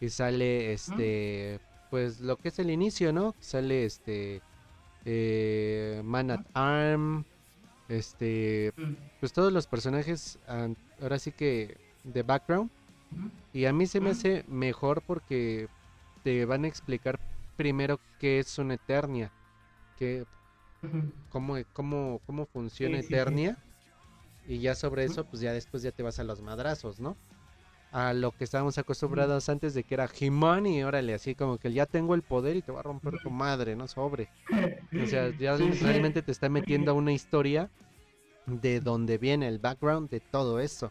[0.00, 1.60] Y sale este.
[1.90, 3.34] Pues lo que es el inicio, ¿no?
[3.40, 4.42] Sale este.
[5.04, 7.24] Eh, Man at Arm.
[7.88, 8.72] Este.
[9.20, 10.38] Pues todos los personajes.
[11.00, 11.76] Ahora sí que.
[12.04, 12.70] De background
[13.52, 15.68] y a mí se me hace mejor porque
[16.22, 17.18] te van a explicar
[17.56, 19.32] primero qué es una Eternia,
[19.96, 20.24] que,
[21.30, 23.56] cómo, cómo, cómo funciona Eternia.
[24.46, 27.16] Y ya sobre eso, pues ya después ya te vas a los madrazos, ¿no?
[27.90, 31.72] A lo que estábamos acostumbrados antes de que era He-Man y órale, así como que
[31.72, 33.88] ya tengo el poder y te va a romper tu madre, ¿no?
[33.88, 34.28] Sobre.
[35.02, 37.70] O sea, ya realmente te está metiendo a una historia
[38.46, 40.90] de donde viene el background de todo eso.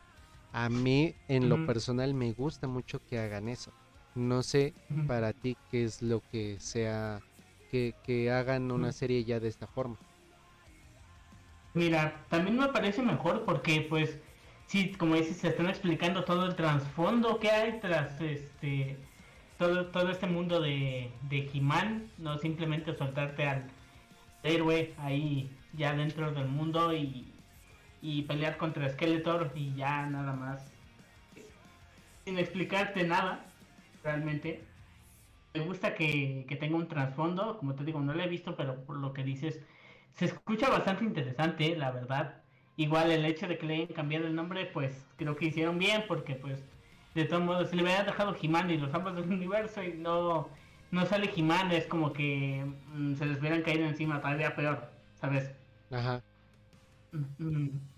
[0.54, 3.72] A mí, en lo personal, me gusta mucho que hagan eso.
[4.16, 4.74] No sé
[5.08, 7.22] para ti qué es lo que sea
[7.72, 9.98] que, que hagan una serie ya de esta forma.
[11.76, 14.18] Mira, también me parece mejor porque, pues,
[14.68, 18.98] sí, como dices, se están explicando todo el trasfondo que hay tras este
[19.58, 23.64] todo, todo este mundo de, de He-Man, no simplemente soltarte al
[24.44, 27.34] héroe ahí ya dentro del mundo y,
[28.02, 30.72] y pelear contra Skeletor y ya nada más.
[32.26, 33.46] Sin explicarte nada,
[34.04, 34.64] realmente.
[35.54, 38.98] Me gusta que, tenga un trasfondo, como te digo, no lo he visto, pero por
[38.98, 39.60] lo que dices,
[40.14, 42.42] se escucha bastante interesante, la verdad.
[42.78, 46.06] Igual el hecho de que le hayan cambiado el nombre, pues creo que hicieron bien,
[46.08, 46.64] porque pues
[47.16, 50.50] de todos modos, si le hubieran dejado He-Man y los ambos del universo y no,
[50.92, 52.64] no sale He-Man, es como que
[52.94, 55.52] mm, se les hubieran caído encima todavía peor, ¿sabes?
[55.92, 56.22] Ajá.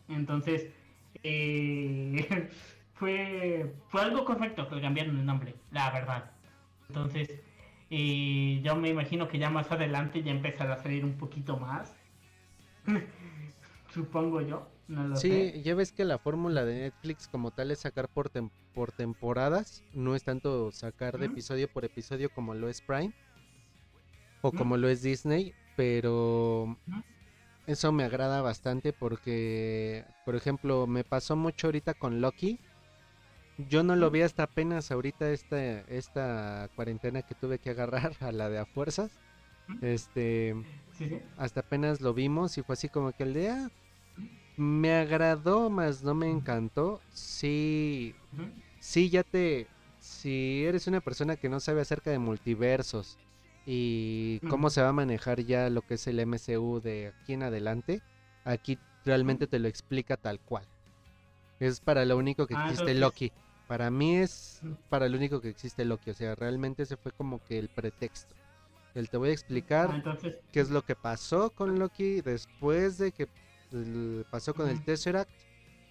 [0.08, 0.70] Entonces,
[1.24, 2.50] eh,
[2.94, 6.32] fue, fue algo correcto que le cambiaron el nombre, la verdad.
[6.88, 7.42] Entonces,
[7.90, 11.94] eh, yo me imagino que ya más adelante ya empezará a salir un poquito más.
[13.94, 14.68] Supongo yo.
[14.88, 18.32] No lo sí, ya ves que la fórmula de Netflix como tal es sacar por,
[18.74, 23.14] por temporadas, no es tanto sacar de episodio por episodio como lo es Prime
[24.42, 26.78] o como lo es Disney, pero
[27.68, 32.60] eso me agrada bastante porque, por ejemplo, me pasó mucho ahorita con Loki.
[33.70, 38.32] Yo no lo vi hasta apenas ahorita esta, esta cuarentena que tuve que agarrar a
[38.32, 39.20] la de a fuerzas.
[39.82, 40.56] Este,
[41.38, 43.70] hasta apenas lo vimos y fue así como que el de, ah,
[44.60, 47.02] me agradó, más no me encantó.
[47.14, 48.14] Sí,
[48.80, 49.68] sí, ya te,
[50.00, 53.18] si eres una persona que no sabe acerca de multiversos,
[53.66, 57.44] y cómo se va a manejar ya lo que es el MCU de aquí en
[57.44, 58.02] adelante,
[58.44, 60.66] aquí realmente te lo explica tal cual.
[61.60, 63.32] Es para lo único que ah, existe Loki.
[63.68, 66.10] Para mí es para lo único que existe Loki.
[66.10, 68.34] O sea, realmente ese fue como que el pretexto.
[68.96, 70.18] El te voy a explicar ah,
[70.52, 73.28] qué es lo que pasó con Loki después de que
[74.30, 75.32] pasó con el Tesseract.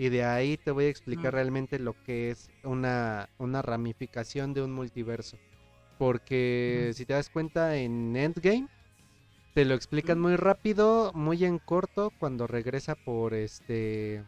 [0.00, 4.62] Y de ahí te voy a explicar realmente lo que es una, una ramificación de
[4.62, 5.38] un multiverso.
[5.98, 8.68] Porque si te das cuenta en Endgame,
[9.54, 14.22] te lo explican muy rápido, muy en corto, cuando regresa por este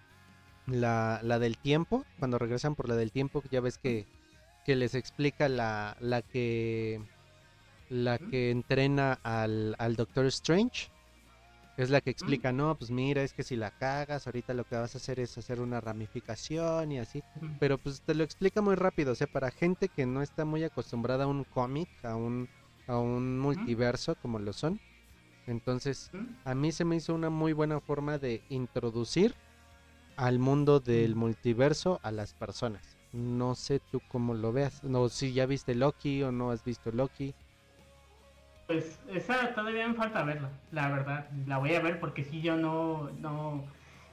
[0.67, 4.07] la, la del tiempo, cuando regresan por la del tiempo, ya ves que,
[4.65, 7.01] que les explica la, la que
[7.89, 10.91] la que entrena al, al Doctor Strange
[11.83, 14.77] es la que explica, no, pues mira, es que si la cagas, ahorita lo que
[14.77, 17.23] vas a hacer es hacer una ramificación y así.
[17.59, 20.65] Pero pues te lo explica muy rápido, o sea, para gente que no está muy
[20.65, 22.49] acostumbrada a un cómic, a un,
[22.87, 24.81] a un multiverso como lo son.
[25.47, 26.11] Entonces,
[26.45, 29.35] a mí se me hizo una muy buena forma de introducir
[30.17, 32.99] al mundo del multiverso a las personas.
[33.13, 34.85] No sé tú cómo lo veas.
[34.85, 37.35] No, si ya viste Loki o no has visto Loki.
[38.71, 41.29] Pues esa todavía me falta verla, la verdad.
[41.45, 43.65] La voy a ver porque si yo no, no,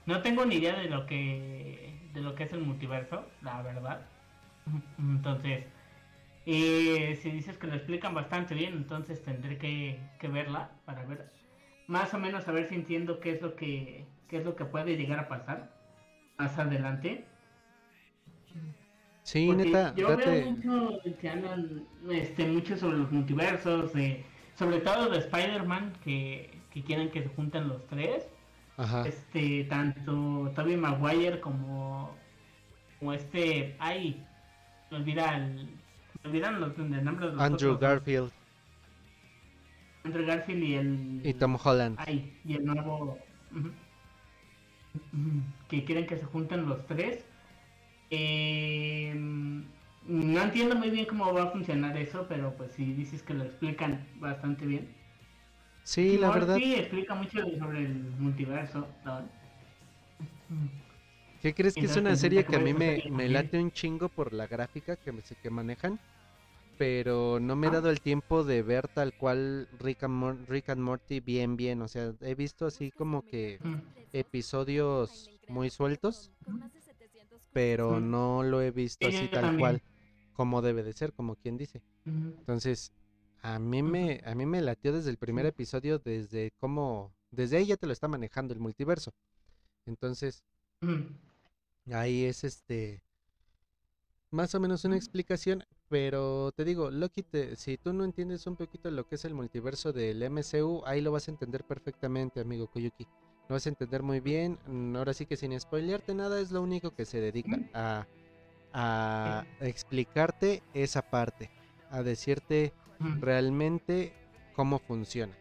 [0.08, 4.02] no tengo ni idea de lo que, de lo que es el multiverso, la verdad.
[4.98, 5.66] Entonces,
[6.48, 11.30] eh, si dices que lo explican bastante bien, entonces tendré que, que verla para ver,
[11.86, 14.66] más o menos a ver si entiendo qué es lo que, qué es lo que
[14.66, 15.70] puede llegar a pasar
[16.40, 17.28] más adelante.
[19.22, 23.92] Sí, neta, yo veo mucho que hablan este, mucho sobre los multiversos,
[24.58, 28.28] sobre todo de Spider-Man, que, quieren que se junten los tres.
[28.78, 29.08] Ajá.
[29.08, 32.16] Este, tanto Tobey Maguire como,
[33.00, 34.24] como este, ay,
[34.92, 35.70] me olvidan,
[36.24, 38.32] me olvidan los, nombres de los Andrew Garfield.
[40.04, 41.22] Andrew Garfield y el...
[41.24, 41.98] Y Tom Holland.
[42.00, 43.18] Ay, y el nuevo...
[45.68, 47.26] que quieren que se junten los tres
[48.10, 49.14] eh,
[50.08, 53.44] no entiendo muy bien cómo va a funcionar eso, pero pues si dices que lo
[53.44, 54.88] explican bastante bien.
[55.84, 56.58] Sí, la verdad.
[56.58, 58.88] Sí, explica mucho sobre el multiverso.
[61.42, 64.34] ¿Qué crees que es una serie que a mí me, me late un chingo por
[64.34, 66.00] la gráfica que, que manejan?
[66.78, 67.74] Pero no me he ah.
[67.74, 71.82] dado el tiempo de ver tal cual Rick and, Rick and Morty bien, bien.
[71.82, 73.60] O sea, he visto así como que
[74.14, 76.32] episodios muy sueltos
[77.58, 79.82] pero no lo he visto así tal cual
[80.38, 81.82] como debe de ser, como quien dice.
[82.06, 82.94] Entonces,
[83.42, 87.66] a mí me a mí me latió desde el primer episodio desde cómo desde ahí
[87.66, 89.14] ya te lo está manejando el multiverso.
[89.86, 90.44] Entonces,
[91.92, 93.04] ahí es este
[94.30, 98.58] más o menos una explicación, pero te digo, Loki, te, si tú no entiendes un
[98.58, 102.68] poquito lo que es el multiverso del MCU, ahí lo vas a entender perfectamente, amigo
[102.68, 103.08] Koyuki
[103.48, 104.60] lo vas a entender muy bien.
[104.68, 108.08] Mm, ahora sí que sin spoilearte nada, es lo único que se dedica a,
[108.80, 111.50] a explicarte esa parte,
[111.90, 112.74] a decirte
[113.20, 114.14] realmente
[114.56, 115.34] cómo funciona.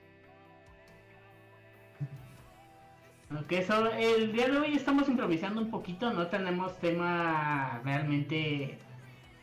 [3.39, 8.79] Ok, so, el día de hoy estamos improvisando un poquito, no tenemos tema realmente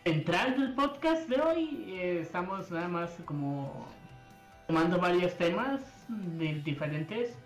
[0.04, 3.86] central del podcast de hoy, eh, estamos nada más como
[4.68, 5.82] tomando varios temas
[6.64, 7.38] diferentes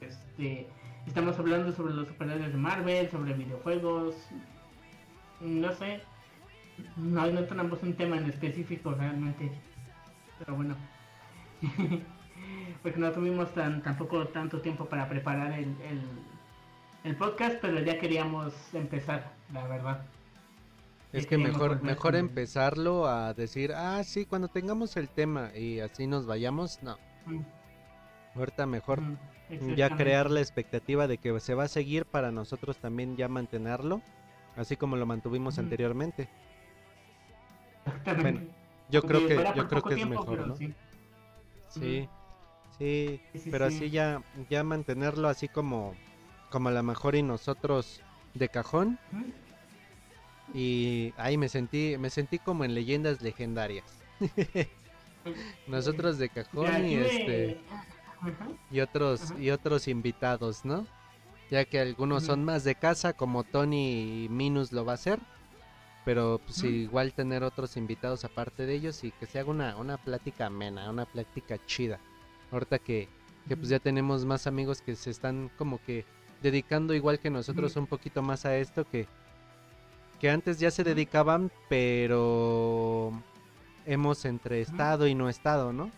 [0.00, 0.68] este,
[1.06, 4.14] estamos hablando sobre los superhéroes de Marvel, sobre videojuegos,
[5.40, 6.00] no sé,
[6.96, 9.50] no, no tenemos un tema en específico realmente,
[10.38, 10.76] pero bueno,
[12.82, 15.74] porque no tuvimos tan, tampoco tanto tiempo para preparar el,
[17.04, 20.02] el, podcast, pero ya queríamos empezar, la verdad.
[21.12, 26.06] Es que mejor, mejor empezarlo a decir, ah, sí, cuando tengamos el tema y así
[26.06, 26.98] nos vayamos, no.
[27.24, 27.40] Mm.
[28.34, 29.00] Ahorita mejor
[29.74, 34.02] ya crear la expectativa de que se va a seguir para nosotros también ya mantenerlo,
[34.58, 36.28] así como lo mantuvimos anteriormente.
[38.20, 38.40] Bueno,
[38.90, 40.56] yo creo que yo creo que es mejor, ¿no?
[41.68, 42.08] Sí.
[42.78, 45.94] Sí, pero así ya ya mantenerlo así como
[46.50, 48.02] como a lo mejor y nosotros
[48.34, 48.98] de cajón.
[50.54, 53.84] Y ahí me sentí me sentí como en leyendas legendarias.
[55.66, 57.58] nosotros de cajón y este
[58.70, 60.86] y otros y otros invitados, ¿no?
[61.50, 65.18] Ya que algunos son más de casa, como Tony Minus lo va a hacer,
[66.04, 69.96] pero pues igual tener otros invitados aparte de ellos y que se haga una, una
[69.96, 72.00] plática amena, una plática chida.
[72.52, 73.08] Ahorita que,
[73.46, 76.04] que pues ya tenemos más amigos que se están como que
[76.42, 79.06] dedicando igual que nosotros un poquito más a esto que,
[80.20, 83.12] que antes ya se dedicaban, pero
[83.86, 85.90] hemos entre estado y no estado, ¿no?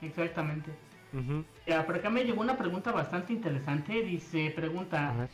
[0.00, 0.70] Exactamente.
[1.70, 4.02] Ya, por acá me llegó una pregunta bastante interesante.
[4.02, 5.28] Dice, pregunta,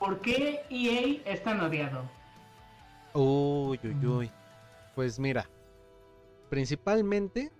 [0.00, 2.10] ¿por qué EA es tan odiado?
[3.14, 4.30] Uy, uy, uy.
[4.96, 5.48] Pues mira,
[6.50, 7.52] principalmente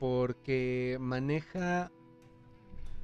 [0.00, 1.90] porque maneja...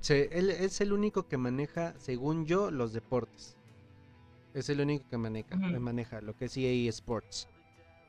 [0.09, 3.59] él es el único que maneja, según yo, los deportes.
[4.55, 7.51] Es el único que maneja, maneja lo que es EA Sports.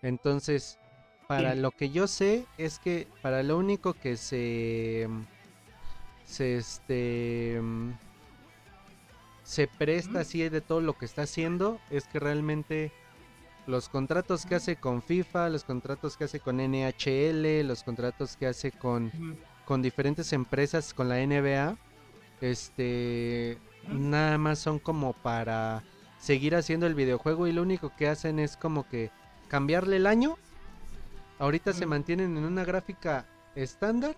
[0.02, 0.80] Entonces,
[1.28, 5.10] para lo que yo sé es que para lo único que se
[6.26, 7.62] se este
[9.44, 12.92] se presta así de todo lo que está haciendo es que realmente
[13.68, 18.48] los contratos que hace con FIFA, los contratos que hace con NHL, los contratos que
[18.48, 19.12] hace con,
[19.66, 21.78] con diferentes empresas, con la NBA,
[22.42, 23.58] este,
[23.88, 25.84] nada más son como para
[26.20, 29.12] seguir haciendo el videojuego y lo único que hacen es como que
[29.48, 30.38] cambiarle el año.
[31.40, 34.16] Ahorita se mantienen en una gráfica estándar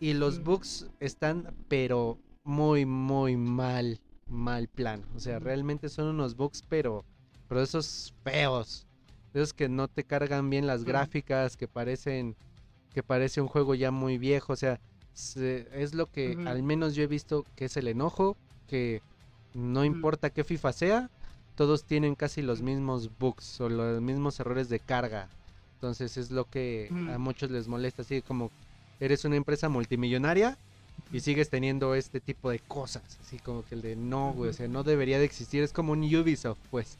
[0.00, 4.00] y los bugs están pero muy muy mal.
[4.26, 5.04] mal plan.
[5.14, 7.04] O sea, realmente son unos bugs, pero,
[7.48, 8.86] pero esos feos.
[9.34, 12.34] Esos que no te cargan bien las gráficas, que parecen
[12.92, 14.52] que parece un juego ya muy viejo.
[14.52, 14.80] O sea,
[15.14, 18.36] es lo que al menos yo he visto que es el enojo,
[18.66, 19.02] que
[19.54, 21.10] no importa qué FIFA sea,
[21.54, 25.28] todos tienen casi los mismos bugs o los mismos errores de carga.
[25.74, 28.50] Entonces es lo que a muchos les molesta, así como
[29.00, 30.56] eres una empresa multimillonaria
[31.12, 34.52] y sigues teniendo este tipo de cosas, así como que el de no, güey, o
[34.52, 36.98] sea, no debería de existir, es como un Ubisoft, pues.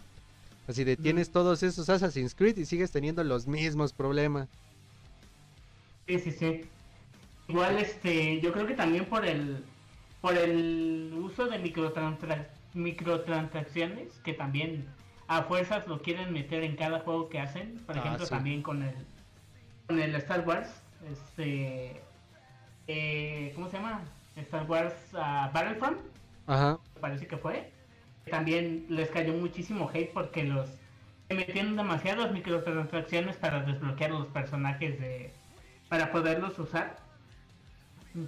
[0.66, 4.48] Así de tienes todos esos Assassin's Creed y sigues teniendo los mismos problemas.
[6.06, 6.62] Sí, sí, sí.
[7.48, 9.64] Igual, este, yo creo que también por el,
[10.20, 14.86] por el uso de microtransacciones, que también
[15.26, 17.80] a fuerzas lo quieren meter en cada juego que hacen.
[17.86, 18.94] Por ah, ejemplo, también con el,
[19.88, 20.68] con el Star Wars,
[21.08, 22.00] este,
[22.86, 24.02] eh, ¿cómo se llama?
[24.36, 25.98] Star Wars uh, Battlefront.
[26.46, 26.78] Ajá.
[27.00, 27.70] Parece que fue.
[28.30, 30.68] También les cayó muchísimo hate porque los
[31.28, 35.32] metieron demasiadas microtransacciones para desbloquear los personajes de
[35.88, 36.96] para poderlos usar.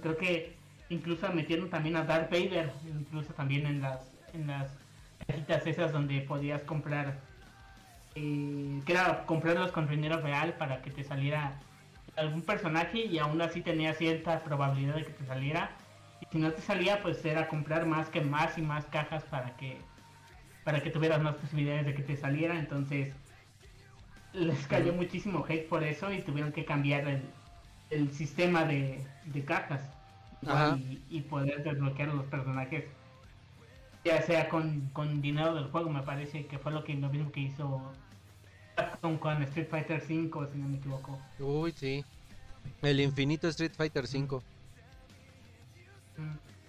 [0.01, 0.55] Creo que
[0.89, 3.99] incluso metieron también a Darth Vader, incluso también en las
[4.33, 4.71] en las
[5.27, 7.17] cajitas esas donde podías comprar
[8.15, 11.59] eh, que era comprarlos con dinero real para que te saliera
[12.15, 15.71] algún personaje y aún así tenía cierta probabilidad de que te saliera.
[16.21, 19.55] Y si no te salía pues era comprar más que más y más cajas para
[19.57, 19.77] que
[20.63, 22.57] para que tuvieras más posibilidades de que te saliera.
[22.57, 23.13] Entonces
[24.33, 27.21] les cayó muchísimo hate por eso y tuvieron que cambiar el,
[27.89, 29.05] el sistema de,
[29.45, 29.81] cajas.
[31.09, 32.83] Y, poder desbloquear los personajes
[34.03, 34.91] ya sea con,
[35.21, 37.81] dinero del juego me parece que fue lo que lo mismo que hizo
[39.19, 41.19] con Street Fighter 5 si no me equivoco.
[41.39, 42.03] Uy sí.
[42.81, 44.41] El infinito Street Fighter 5
[46.17, 46.21] mm.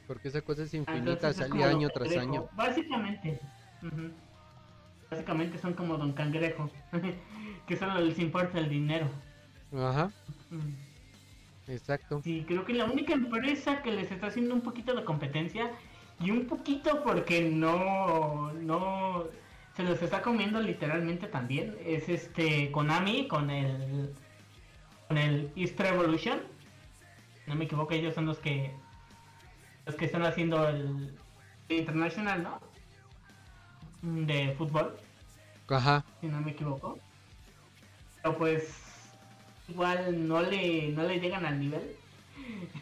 [0.07, 2.49] porque esa cosa es infinita salía año tras año.
[2.53, 3.41] Básicamente
[5.11, 6.71] básicamente son como Don Cangrejo
[7.67, 9.09] que solo les importa el dinero.
[9.73, 10.11] Ajá.
[10.51, 11.71] Mm.
[11.71, 12.21] Exacto.
[12.23, 15.71] Sí, creo que la única empresa que les está haciendo un poquito de competencia
[16.21, 19.25] y un poquito porque no, no
[19.77, 24.15] se los está comiendo literalmente también es este Konami con el
[25.09, 26.41] con el East Revolution.
[27.47, 28.73] No me equivoco, ellos son los que
[29.87, 31.15] los que están haciendo el,
[31.69, 32.61] International, ¿no?
[34.03, 34.97] De fútbol.
[35.69, 36.05] Ajá.
[36.21, 36.99] Si no me equivoco.
[38.23, 38.83] Pero pues
[39.69, 41.97] igual no le, no le llegan al nivel.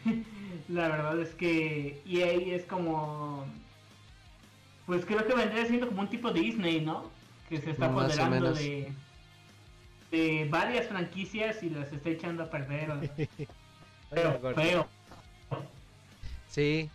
[0.67, 3.45] la verdad es que EA es como...
[4.85, 7.09] Pues creo que vendría siendo como un tipo de Disney, ¿no?
[7.49, 8.91] Que se está apoderando de,
[10.11, 13.09] de varias franquicias y las está echando a perder.
[14.13, 14.87] Feo, feo.
[16.47, 16.87] Sí.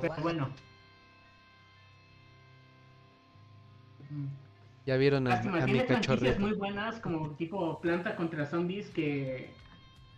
[0.00, 0.50] Pero bueno.
[4.86, 6.40] Ya vieron a, a mi cachorrito.
[6.40, 9.50] muy buenas como tipo Planta contra Zombies que,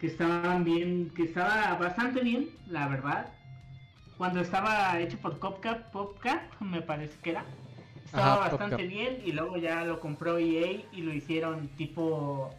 [0.02, 3.28] que estaban bien, que estaba bastante bien, la verdad.
[4.18, 7.44] Cuando estaba hecho por Popcap, Popcap me parece que era.
[8.04, 12.52] Estaba bastante bien y luego ya lo compró EA y lo hicieron tipo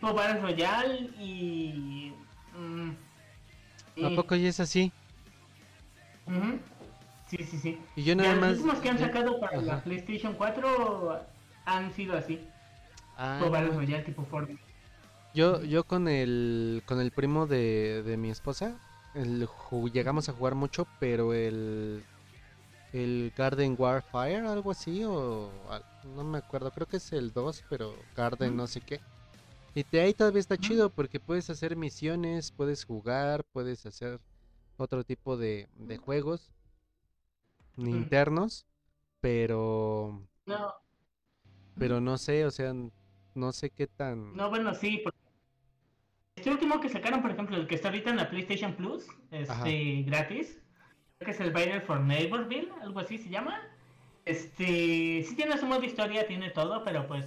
[0.00, 2.14] tipo Battle Royale y,
[2.58, 4.90] mm, ¿A poco ya es así?
[7.28, 7.78] Sí, sí, sí.
[7.94, 8.52] Y yo nada más...
[8.52, 11.20] Los últimos que han sacado para la PlayStation 4
[11.66, 12.40] han sido así.
[13.18, 13.38] Ah,
[13.86, 14.48] ya tipo Ford.
[15.34, 18.78] Yo, yo con el con el primo de, de mi esposa
[19.14, 19.48] el,
[19.92, 22.04] llegamos a jugar mucho, pero el
[22.92, 25.50] el Garden Warfare, algo así, o
[26.14, 29.00] no me acuerdo, creo que es el 2, pero Garden no sé qué.
[29.74, 34.20] Y de ahí todavía está chido porque puedes hacer misiones, puedes jugar, puedes hacer
[34.76, 36.52] otro tipo de, de juegos
[37.78, 38.66] internos,
[39.20, 40.20] pero...
[40.44, 40.74] No.
[41.78, 42.74] Pero no sé, o sea,
[43.34, 44.36] no sé qué tan...
[44.36, 45.02] No, bueno, sí.
[46.36, 50.02] Este último que sacaron, por ejemplo, el que está ahorita en la PlayStation Plus, este,
[50.02, 50.58] gratis,
[51.18, 53.60] creo que es el Battle for Neighborville, algo así se llama.
[54.24, 57.26] Este, sí tiene su modo de historia, tiene todo, pero pues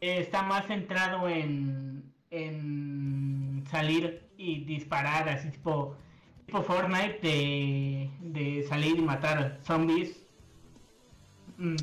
[0.00, 5.96] está más centrado en, en salir y disparar, así tipo
[6.48, 10.26] tipo Fortnite de, de salir y matar zombies
[11.58, 11.76] mm,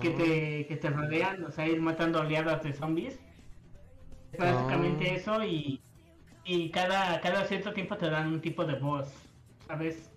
[0.00, 3.18] que, te, que te rodean, o sea, ir matando oleadas de zombies.
[4.32, 5.14] Es básicamente ah.
[5.14, 5.80] eso y,
[6.44, 9.08] y cada, cada cierto tiempo te dan un tipo de voz,
[9.66, 10.10] ¿sabes?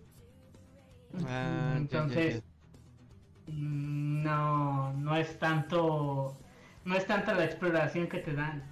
[1.26, 2.44] Ah, Entonces,
[3.48, 6.38] mm, no, no es tanto,
[6.86, 8.64] no es tanto la exploración que te dan.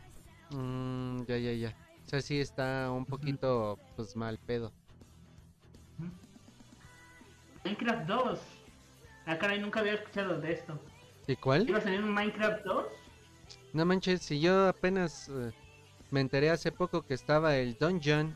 [0.52, 1.76] Mm, ya, ya, ya.
[2.06, 4.72] O sea, sí está un poquito, pues mal pedo.
[7.64, 8.40] Minecraft 2.
[9.26, 10.80] Ah, caray, nunca había escuchado de esto.
[11.28, 11.70] ¿Y cuál?
[11.70, 12.86] ¿Iba a salir un Minecraft 2?
[13.74, 15.52] No manches, si yo apenas eh,
[16.12, 18.36] me enteré hace poco que estaba el Dungeon,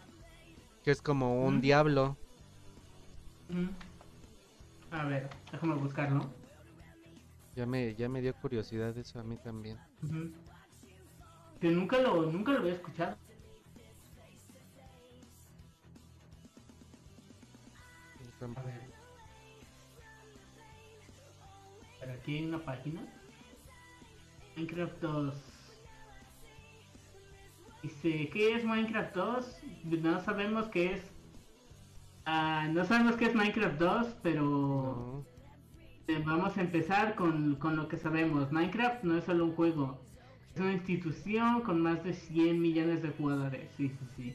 [0.83, 1.61] que es como un ¿Mm?
[1.61, 2.17] diablo.
[3.49, 3.69] Mm.
[4.91, 6.29] A ver, déjame buscarlo.
[7.55, 9.77] Ya me, ya me dio curiosidad eso a mí también.
[11.59, 13.15] Que nunca lo, nunca lo había escuchado.
[18.41, 18.81] A ver.
[21.99, 23.01] Pero aquí hay una página.
[24.55, 25.33] Minecraft 2.
[27.81, 29.57] Dice, ¿qué es Minecraft 2?
[29.83, 31.01] No sabemos qué es.
[32.25, 35.25] Ah, no sabemos qué es Minecraft 2, pero No.
[36.07, 38.51] eh, vamos a empezar con, con lo que sabemos.
[38.51, 39.99] Minecraft no es solo un juego.
[40.53, 43.69] Es una institución con más de 100 millones de jugadores.
[43.77, 44.33] Sí, sí, sí.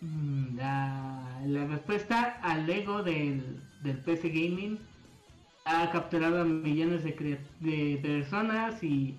[0.00, 4.78] Mm, La, la respuesta al ego del, del PC Gaming
[5.64, 9.16] ha capturado a millones de, de personas y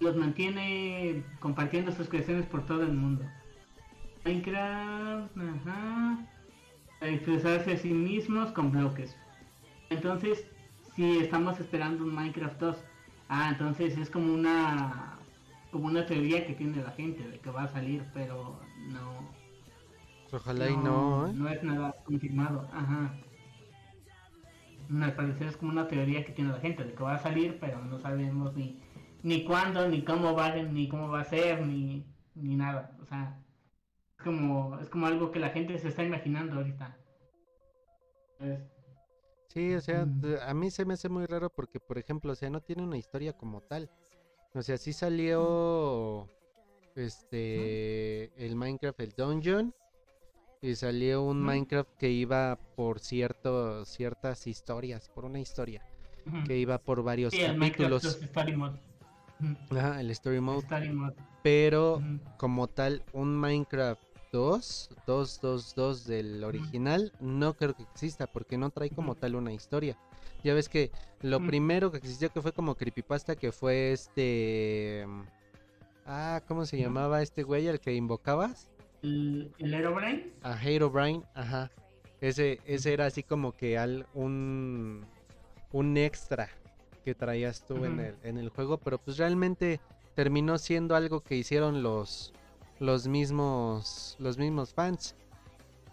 [0.00, 3.24] los mantiene compartiendo sus creaciones por todo el mundo.
[4.24, 6.18] Minecraft, ajá,
[6.98, 9.16] para expresarse a sí mismos con bloques.
[9.90, 10.46] Entonces,
[10.94, 12.76] si estamos esperando un Minecraft 2,
[13.28, 15.16] ah, entonces es como una
[15.70, 18.58] como una teoría que tiene la gente de que va a salir, pero
[18.88, 19.30] no
[20.32, 21.32] Ojalá y no, ¿eh?
[21.34, 23.12] no es nada confirmado, ajá.
[25.02, 27.58] Al parecer es como una teoría que tiene la gente de que va a salir,
[27.60, 28.80] pero no sabemos ni
[29.22, 33.38] ni cuándo, ni cómo va, ni cómo va a ser, ni ni nada, o sea,
[34.18, 36.96] es como es como algo que la gente se está imaginando ahorita.
[38.40, 38.60] Es-
[39.48, 40.20] Sí, o sea, Mm.
[40.20, 42.82] de- a mí se me hace muy raro porque, por ejemplo, o sea, no tiene
[42.82, 43.90] una historia como tal.
[44.54, 46.28] O sea, sí salió
[46.96, 49.74] este el Minecraft el Dungeon
[50.62, 51.42] y salió un.
[51.42, 55.82] Minecraft que iba por cierto ciertas historias, por una historia
[56.46, 58.02] que iba por varios Sí, el capítulos.
[58.02, 58.78] 2 Story Mode.
[59.70, 61.14] Ajá, el story mode, Story Mode.
[61.42, 62.02] pero
[62.36, 64.02] como tal un Minecraft
[64.32, 69.34] 2, 2, 2, 2 del original, no creo que exista porque no trae como tal
[69.34, 69.96] una historia.
[70.44, 70.90] Ya ves que
[71.22, 75.04] lo primero que existió que fue como creepypasta que fue este...
[75.08, 75.22] mm,
[76.06, 78.68] Ah, ¿cómo se llamaba este güey al que invocabas?
[79.02, 80.30] El, el Herobrine.
[80.42, 81.70] A Herobrine, ajá.
[82.20, 85.04] Ese, ese era así como que al, un,
[85.72, 86.48] un extra
[87.04, 89.80] que traías tú en, el, en el juego, pero pues realmente
[90.14, 92.34] terminó siendo algo que hicieron los,
[92.78, 95.14] los mismos los mismos fans,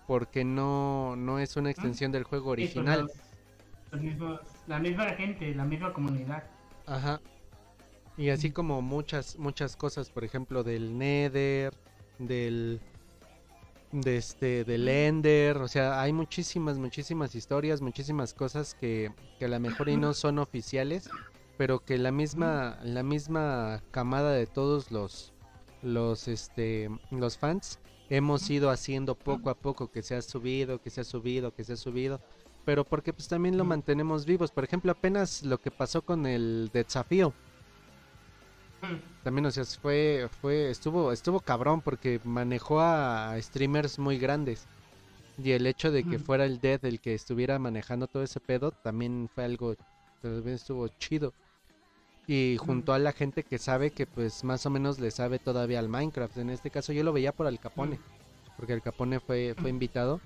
[0.05, 3.01] porque no, no es una extensión del juego Sí, pues, original.
[3.03, 3.11] los-
[3.91, 6.43] los mismos- la misma gente, la misma comunidad.
[6.85, 7.21] Ajá.
[8.17, 11.73] Y así como muchas, muchas cosas, por ejemplo, del Nether,
[12.19, 12.81] del
[13.91, 19.47] de este del Ender, o sea, hay muchísimas, muchísimas historias, muchísimas cosas que, que a
[19.47, 21.09] lo mejor y no son oficiales,
[21.57, 25.33] pero que la misma, la misma camada de todos los
[25.83, 27.79] los este los fans
[28.09, 31.63] hemos ido haciendo poco a poco que se ha subido, que se ha subido, que
[31.63, 32.21] se ha subido,
[32.65, 34.51] pero porque pues también lo mantenemos vivos.
[34.51, 37.33] Por ejemplo, apenas lo que pasó con el desafío.
[39.23, 44.65] También o sea, fue fue estuvo estuvo cabrón porque manejó a streamers muy grandes.
[45.37, 46.25] Y el hecho de que Ujú.
[46.25, 49.75] fuera el Dead el que estuviera manejando todo ese pedo también fue algo
[50.21, 51.33] también estuvo chido.
[52.25, 55.79] Y junto a la gente que sabe que pues más o menos le sabe todavía
[55.79, 56.37] al Minecraft.
[56.37, 57.99] En este caso yo lo veía por Al Capone,
[58.57, 60.19] porque Al Capone fue, fue invitado.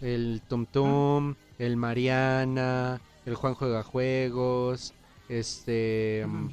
[0.00, 4.94] El Tum Tum, el Mariana, el Juan Juega Juegos,
[5.28, 6.48] este mm.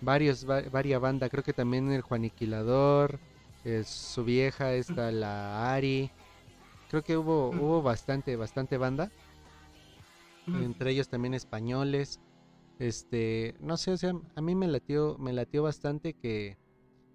[0.00, 3.20] Varios, va- varia banda, creo que también el Juaniquilador,
[3.64, 6.12] eh, su vieja, esta la Ari.
[6.88, 7.58] Creo que hubo, Ujú.
[7.58, 9.12] hubo bastante, bastante banda
[10.46, 10.64] Ujú.
[10.64, 12.20] entre ellos también españoles.
[12.78, 16.58] Este, no sé, o sea, a mí me latió, me latió bastante que,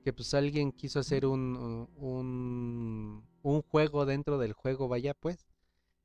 [0.04, 5.46] que pues alguien quiso hacer un, un, un juego dentro del juego, vaya pues,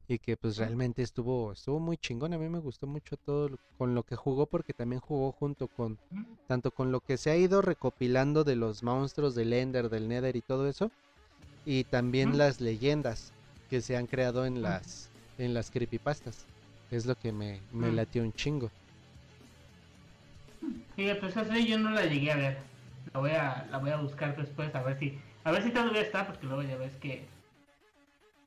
[0.09, 2.33] y que pues realmente estuvo, estuvo muy chingón.
[2.35, 5.69] A mí me gustó mucho todo lo- con lo que jugó porque también jugó junto
[5.69, 6.01] con,
[6.49, 10.37] tanto con lo que se ha ido recopilando de los monstruos del Ender, del Nether
[10.37, 10.93] y todo eso,
[11.65, 13.35] y también las leyendas
[13.69, 16.49] que se han creado en las, en las creepypastas.
[16.91, 18.73] Es lo que me, me latió un chingo.
[20.97, 22.59] Sí, pues esa serie yo no la llegué a ver.
[23.15, 26.03] La voy a, la voy a buscar después a ver si, a ver si todavía
[26.03, 27.29] está, porque luego ya ves que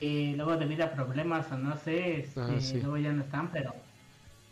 [0.01, 2.81] eh, luego debido a problemas o no sé, este, Ah, sí.
[2.81, 3.73] luego ya no están, pero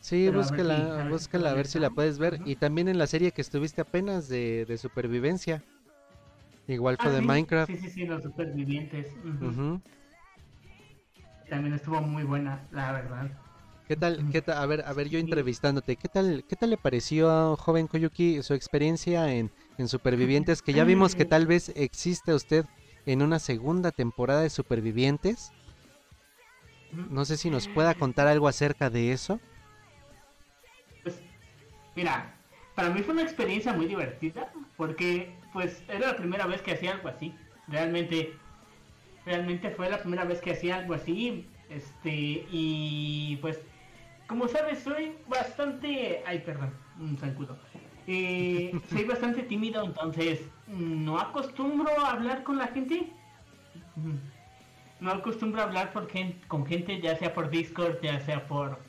[0.02, 2.39] Sí, Pero búscala, a ver si búscala a ver si la puedes ver.
[2.43, 5.64] Y también en la serie que estuviste apenas de, de supervivencia.
[6.68, 7.74] Igual fue Ah, de sí, Minecraft.
[7.74, 9.16] Sí, sí, sí, los supervivientes.
[9.41, 9.82] Ujú.
[11.50, 13.30] También estuvo muy buena, la verdad.
[13.88, 16.78] ¿Qué tal, qué tal, a ver, a ver, yo entrevistándote, ¿qué tal, qué tal le
[16.78, 20.62] pareció a joven Koyuki su experiencia en, en Supervivientes?
[20.62, 22.66] Que ya vimos que tal vez existe usted
[23.12, 25.51] en una segunda temporada de Supervivientes.
[26.91, 29.39] No sé si nos pueda contar algo acerca de eso.
[31.03, 31.20] Pues,
[31.95, 32.36] mira,
[32.76, 36.93] para mí fue una experiencia muy divertida porque, pues, era la primera vez que hacía
[36.93, 37.34] algo así.
[37.68, 38.34] Realmente,
[39.26, 41.47] realmente fue la primera vez que hacía algo así.
[41.70, 43.60] Este, y pues
[44.28, 46.22] como sabes, soy bastante...
[46.28, 47.57] Ay, perdón, un saludo.
[48.08, 53.12] Eh, soy bastante tímido, entonces no acostumbro a hablar con la gente.
[55.00, 56.10] No acostumbro a hablar por
[56.47, 58.80] con gente, ya sea por Discord, ya sea por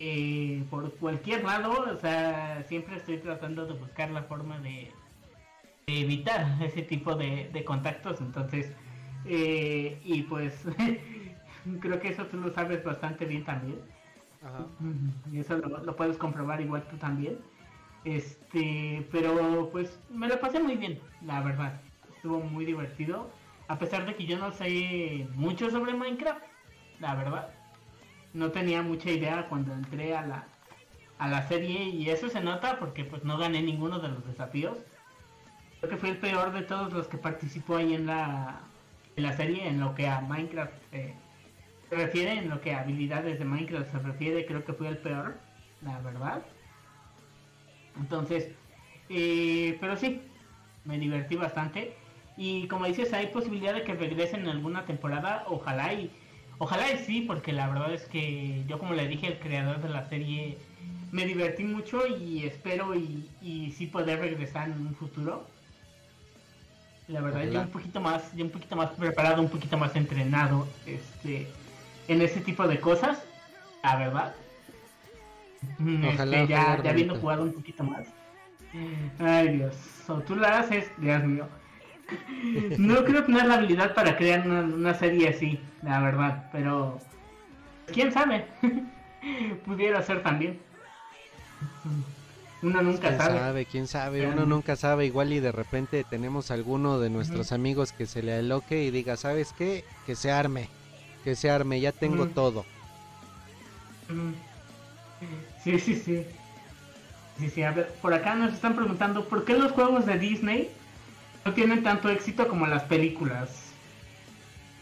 [0.00, 1.92] eh, por cualquier lado.
[1.92, 4.92] O sea, siempre estoy tratando de buscar la forma de,
[5.86, 8.20] evitar ese tipo de, contactos.
[8.20, 8.72] Entonces,
[9.24, 10.64] eh, y pues
[11.80, 13.80] creo que eso tú lo sabes bastante bien también.
[15.32, 17.38] Y eso lo, puedes comprobar igual tú también.
[18.04, 21.80] Este, pero pues me lo pasé muy bien, la verdad.
[22.14, 23.30] Estuvo muy divertido.
[23.68, 26.42] A pesar de que yo no sé mucho sobre Minecraft,
[27.00, 27.50] la verdad.
[28.32, 30.46] No tenía mucha idea cuando entré a la,
[31.18, 34.78] a la serie y eso se nota porque pues no gané ninguno de los desafíos.
[35.80, 38.60] Creo que fue el peor de todos los que participó ahí en la,
[39.16, 41.14] en la serie, en lo que a Minecraft eh,
[41.88, 44.98] se refiere, en lo que a habilidades de Minecraft se refiere, creo que fue el
[44.98, 45.38] peor,
[45.82, 46.42] la verdad.
[47.98, 48.48] Entonces,
[49.08, 50.20] eh, pero sí,
[50.84, 51.94] me divertí bastante.
[52.36, 56.10] Y como dices, hay posibilidad de que regresen en alguna temporada, ojalá y
[56.58, 59.88] ojalá y sí, porque la verdad es que yo como le dije al creador de
[59.88, 60.58] la serie,
[61.10, 65.46] me divertí mucho y espero y, y sí poder regresar en un futuro.
[67.08, 70.68] La verdad, yo un poquito más, yo un poquito más preparado, un poquito más entrenado,
[70.84, 71.50] este,
[72.06, 73.24] en ese tipo de cosas,
[73.82, 74.34] la verdad.
[75.78, 78.06] Mm, ojalá, este, ya, ya habiendo jugado un poquito más.
[79.18, 79.74] Ay Dios,
[80.08, 81.48] o tú la haces, Dios mío.
[82.78, 86.98] No creo tener la habilidad para crear una, serie así, la verdad, pero
[87.92, 88.46] quién sabe,
[89.66, 90.58] pudiera ser también.
[92.60, 93.64] Uno nunca ¿Quién sabe.
[93.66, 94.26] ¿Quién sabe?
[94.26, 95.06] Uno nunca sabe.
[95.06, 99.16] Igual y de repente tenemos alguno de nuestros amigos que se le aloque y diga,
[99.16, 99.84] ¿sabes qué?
[100.06, 100.68] Que se arme
[101.28, 102.64] que se arme, ya tengo todo.
[105.68, 106.24] Sí, sí, sí.
[107.38, 110.70] Sí, sí, a ver, por acá nos están preguntando por qué los juegos de Disney
[111.44, 113.70] no tienen tanto éxito como las películas.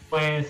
[0.09, 0.47] Pues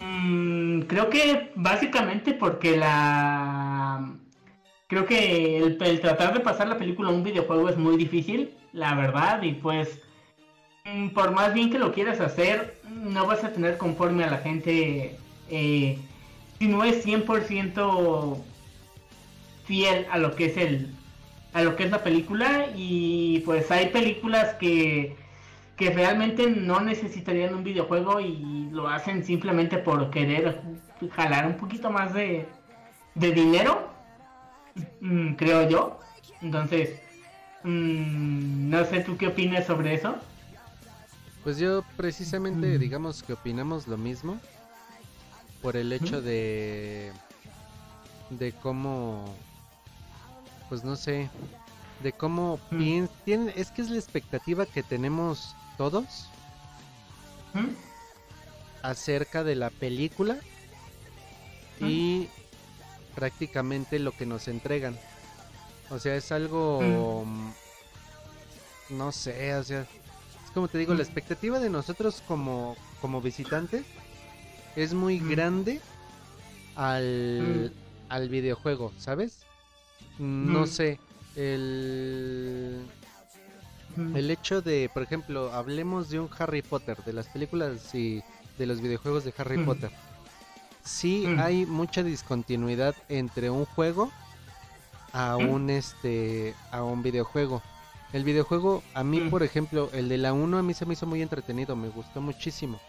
[0.00, 4.06] mm, creo que básicamente porque la
[4.86, 8.94] creo que el, tratar de pasar la película a un videojuego es muy difícil, la
[8.94, 9.98] verdad, y pues
[10.84, 14.38] mm, por más bien que lo quieras hacer, no vas a tener conforme a la
[14.38, 15.16] gente
[15.48, 15.98] eh,
[16.58, 18.44] si no es 100%
[19.64, 20.94] fiel a lo que es el
[21.52, 25.16] a lo que es la película y pues hay películas que
[25.76, 30.60] que realmente no necesitarían un videojuego y lo hacen simplemente por querer
[31.16, 32.46] jalar un poquito más de,
[33.14, 33.88] de dinero
[35.00, 35.98] mm, creo yo.
[36.42, 37.00] Entonces
[37.64, 40.16] mm, no sé tú qué opinas sobre eso
[41.42, 44.38] pues yo precisamente digamos que opinamos lo mismo
[45.62, 47.12] por el hecho de
[48.30, 49.34] de cómo
[50.70, 51.28] pues no sé
[52.02, 52.58] de cómo
[53.26, 56.30] tienen es que es la expectativa que tenemos todos
[58.82, 60.38] acerca de la película
[61.80, 62.28] y
[63.14, 64.96] prácticamente lo que nos entregan.
[65.90, 67.26] O sea es algo
[68.88, 69.86] no sé o sea
[70.54, 73.84] como te digo, la expectativa de nosotros como, como visitantes
[74.76, 75.80] es muy grande
[76.74, 77.72] al,
[78.08, 79.44] al videojuego, ¿sabes?
[80.20, 81.00] No sé,
[81.34, 82.86] el,
[84.14, 88.22] el hecho de, por ejemplo, hablemos de un Harry Potter, de las películas y
[88.58, 89.90] de los videojuegos de Harry Potter.
[90.84, 94.10] Sí hay mucha discontinuidad entre un juego
[95.12, 97.62] a un este a un videojuego.
[98.12, 101.06] El videojuego, a mí, por ejemplo, el de la 1 a mí se me hizo
[101.06, 102.80] muy entretenido, me gustó muchísimo.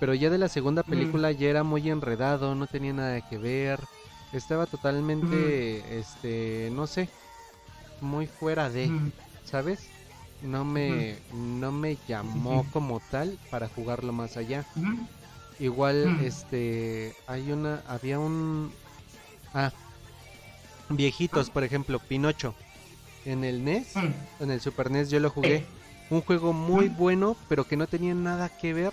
[0.00, 3.78] Pero ya de la segunda película ya era muy enredado, no tenía nada que ver.
[4.32, 5.92] Estaba totalmente, mm.
[5.92, 7.08] este, no sé,
[8.00, 8.90] muy fuera de,
[9.44, 9.88] ¿sabes?
[10.42, 14.64] No me, no me llamó como tal para jugarlo más allá.
[15.60, 18.72] Igual, este, hay una, había un,
[19.54, 19.70] ah,
[20.88, 22.54] viejitos, por ejemplo, Pinocho
[23.24, 23.94] en el NES,
[24.40, 25.64] en el Super NES yo lo jugué.
[26.10, 28.92] Un juego muy bueno, pero que no tenía nada que ver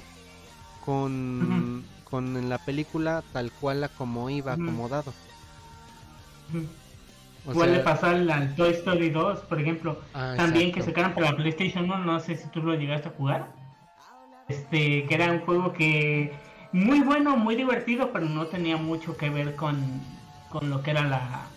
[0.86, 5.14] con, con la película tal cual a como iba acomodado.
[7.46, 10.00] Puede pasar al Toy Story 2, por ejemplo.
[10.14, 13.12] Ah, también que sacaron para la PlayStation 1, no sé si tú lo llegaste a
[13.12, 13.48] jugar.
[14.48, 16.34] Este, que era un juego que
[16.72, 20.02] muy bueno, muy divertido, pero no tenía mucho que ver con,
[20.50, 21.48] con lo que era la,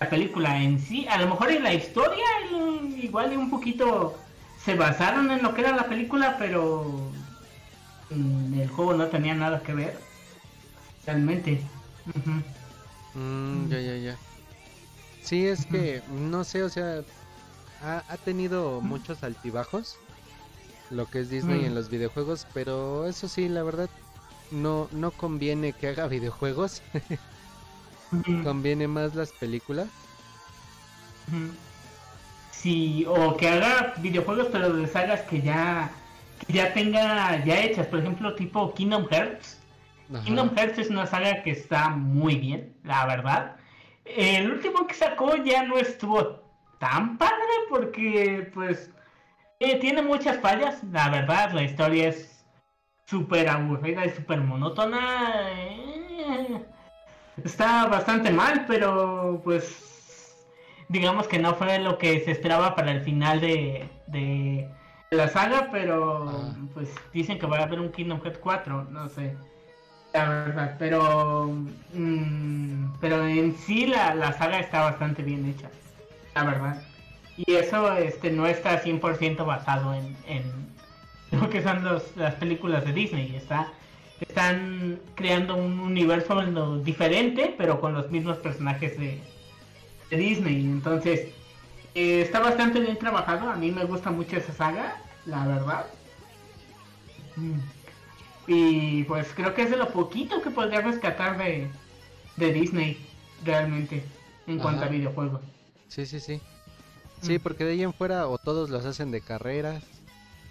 [0.00, 1.06] la película en sí.
[1.08, 2.24] A lo mejor en la historia,
[2.96, 4.18] igual y un poquito
[4.58, 7.10] se basaron en lo que era la película, pero
[8.10, 9.98] el juego no tenía nada que ver.
[11.06, 11.62] Realmente.
[13.14, 14.18] Mm, ya, ya, ya.
[15.22, 17.02] Sí, es que, no sé, o sea,
[17.82, 19.96] ha, ha tenido muchos altibajos
[20.92, 23.88] lo que es Disney en los videojuegos, pero eso sí, la verdad,
[24.50, 26.82] no, no conviene que haga videojuegos.
[28.44, 29.88] conviene más las películas.
[32.50, 35.90] Sí, o que haga videojuegos, pero de sagas que ya,
[36.46, 39.58] que ya tenga ya hechas, por ejemplo, tipo Kingdom Hearts.
[40.24, 43.56] Kingdom Hearts es una saga que está muy bien, la verdad.
[44.04, 46.42] El último que sacó ya no estuvo
[46.78, 48.90] tan padre porque pues
[49.60, 52.44] eh, tiene muchas fallas, la verdad, la historia es
[53.06, 55.00] súper aburrida y súper monótona.
[55.52, 56.64] Eh,
[57.44, 60.36] está bastante mal, pero pues
[60.88, 64.68] digamos que no fue lo que se esperaba para el final de, de
[65.10, 66.54] la saga, pero ah.
[66.74, 69.36] pues dicen que va a haber un Kingdom Hearts 4, no sé.
[70.12, 71.50] La verdad, pero
[71.94, 75.70] mm, pero en sí la, la saga está bastante bien hecha,
[76.34, 76.82] la verdad.
[77.36, 80.42] Y eso este no está 100% basado en, en
[81.40, 83.72] lo que son los, las películas de Disney, está
[84.22, 86.40] están creando un universo
[86.78, 89.20] diferente, pero con los mismos personajes de,
[90.10, 90.64] Disney.
[90.64, 91.28] Entonces,
[91.94, 93.48] eh, está bastante bien trabajado.
[93.48, 95.86] A mí me gusta mucho esa saga, la verdad.
[97.36, 97.60] Mm.
[98.46, 101.68] Y pues creo que es de lo poquito que podría rescatar de,
[102.36, 102.96] de Disney,
[103.44, 104.04] realmente,
[104.46, 105.40] en cuanto a videojuegos.
[105.88, 106.40] Sí, sí, sí.
[107.20, 107.42] Sí, mm.
[107.42, 109.84] porque de ahí en fuera o todos los hacen de carreras,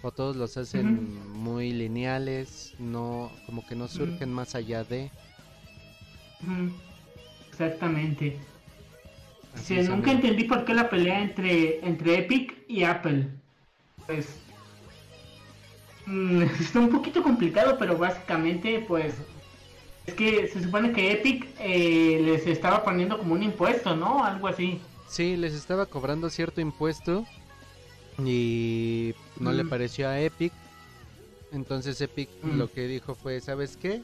[0.02, 5.10] o todos los hacen muy lineales, no como que no surgen más allá de.
[7.50, 8.38] Exactamente.
[9.54, 13.28] Sí, nunca entendí por qué la pelea entre, entre Epic y Apple.
[14.06, 14.41] Pues
[16.06, 19.14] Mm, está un poquito complicado, pero básicamente, pues,
[20.06, 24.24] es que se supone que Epic eh, les estaba poniendo como un impuesto, ¿no?
[24.24, 24.80] Algo así.
[25.08, 27.24] Sí, les estaba cobrando cierto impuesto
[28.18, 29.68] y no le mm.
[29.68, 30.52] pareció a Epic.
[31.52, 32.58] Entonces Epic mm.
[32.58, 34.02] lo que dijo fue, ¿sabes qué?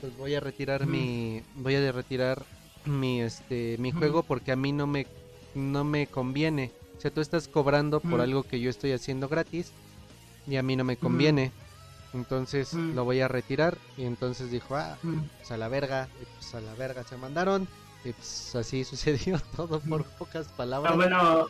[0.00, 2.44] Pues voy a retirar mi voy a retirar
[2.84, 5.06] mi este mi juego porque a mí no me
[5.54, 6.72] no me conviene.
[6.98, 9.72] O sea, tú estás cobrando por algo que yo estoy haciendo gratis
[10.46, 11.52] y a mí no me conviene.
[12.14, 16.54] Entonces lo voy a retirar y entonces dijo, ah, pues a la verga, y pues
[16.54, 17.66] a la verga se mandaron
[18.04, 20.94] y pues así sucedió todo por pocas palabras.
[20.94, 21.46] bueno,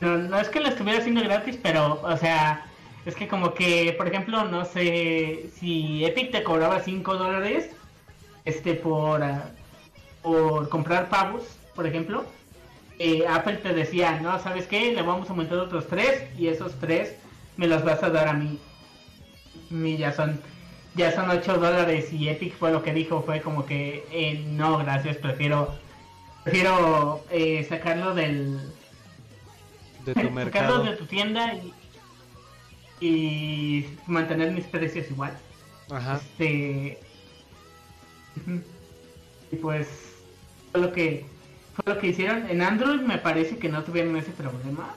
[0.00, 2.66] no, es que lo estuviera haciendo gratis, pero o sea,
[3.04, 7.70] es que como que, por ejemplo, no sé, si Epic te cobraba 5 dólares
[8.44, 9.52] este por, ah,
[10.22, 11.42] por comprar pavos,
[11.74, 12.24] por ejemplo,
[12.98, 14.92] eh, Apple te decía, no, ¿sabes qué?
[14.92, 17.16] Le vamos a aumentar otros 3 y esos 3
[17.56, 18.58] me los vas a dar a mí.
[19.70, 20.40] Y ya son
[20.94, 24.78] ya son 8 dólares y Epic fue lo que dijo, fue como que eh, no,
[24.78, 25.74] gracias, prefiero
[26.44, 28.58] prefiero eh, sacarlo del
[30.04, 30.66] de tu mercado.
[30.66, 31.72] Sacarlo de tu tienda y,
[33.00, 35.36] y mantener mis precios igual.
[35.90, 36.16] Ajá.
[36.16, 36.98] Este
[39.50, 39.88] y pues
[40.72, 41.26] fue lo que
[41.74, 44.94] fue lo que hicieron en Android me parece que no tuvieron ese problema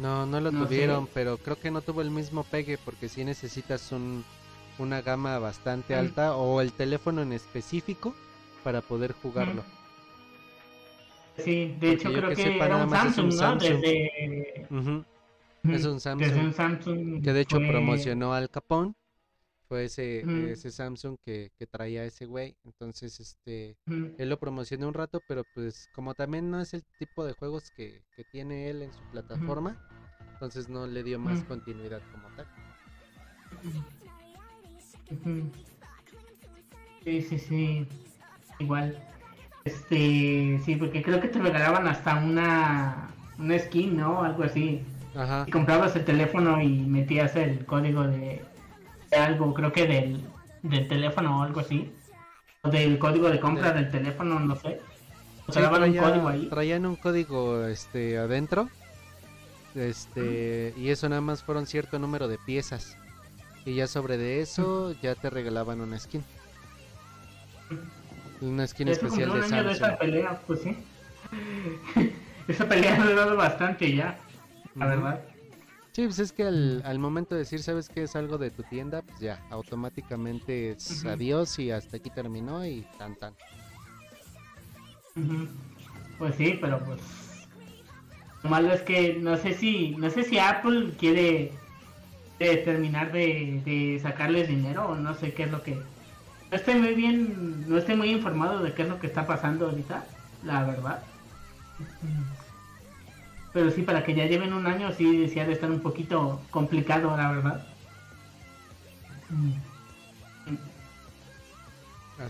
[0.00, 3.92] no, no lo tuvieron, pero creo que no tuvo el mismo pegue porque si necesitas
[3.92, 4.24] un,
[4.78, 8.14] una gama bastante alta o el teléfono en específico
[8.64, 9.62] para poder jugarlo.
[11.38, 13.56] Sí, de hecho creo que, era un Samsung, ¿no?
[13.56, 14.66] Desde...
[15.64, 18.94] Es un Samsung, que de hecho promocionó al Capón
[19.70, 22.56] fue ese, ese Samsung que, que, traía ese güey.
[22.64, 27.24] Entonces, este, él lo promocionó un rato, pero pues como también no es el tipo
[27.24, 29.80] de juegos que, que tiene él en su plataforma,
[30.32, 32.48] entonces no le dio más continuidad como tal.
[37.04, 37.86] Sí, sí, sí.
[38.58, 39.00] Igual.
[39.64, 43.08] Este, sí, porque creo que te regalaban hasta una,
[43.38, 44.24] una skin, ¿no?
[44.24, 44.82] Algo así.
[45.14, 45.44] Ajá.
[45.46, 48.49] Y comprabas el teléfono y metías el código de,
[49.16, 50.22] algo, creo que del,
[50.62, 51.92] del teléfono o algo así.
[52.62, 54.80] O del código de compra del teléfono, no sé.
[55.46, 56.46] O sea, un código ahí.
[56.48, 58.68] Traían un código este adentro.
[59.74, 62.96] Este, y eso nada más fueron cierto número de piezas.
[63.64, 66.24] Y ya sobre de eso ya te regalaban una skin.
[68.40, 69.66] Una skin especial de Samsung.
[69.66, 70.76] De esa pelea, pues sí.
[72.48, 74.18] esa pelea ha durado bastante ya,
[74.74, 75.20] la verdad.
[75.92, 79.02] Sí, pues es que al, momento de decir, ¿sabes que es algo de tu tienda?
[79.02, 83.34] Pues ya, automáticamente es adiós y hasta aquí terminó y tan tan.
[86.18, 87.00] Pues sí, pero pues
[88.42, 91.52] lo malo es que no sé si no sé si Apple quiere
[92.38, 96.94] terminar de, de sacarles dinero o no sé qué es lo que no estoy muy
[96.94, 100.04] bien no estoy muy informado de qué es lo que está pasando ahorita
[100.44, 101.02] la verdad
[103.52, 107.16] pero sí para que ya lleven un año sí decía de estar un poquito complicado
[107.16, 107.66] la verdad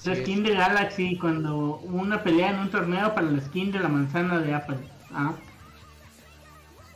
[0.05, 3.89] la skin de Galaxy cuando una pelea en un torneo para la skin de la
[3.89, 4.79] manzana de Apple.
[5.13, 5.33] Ah.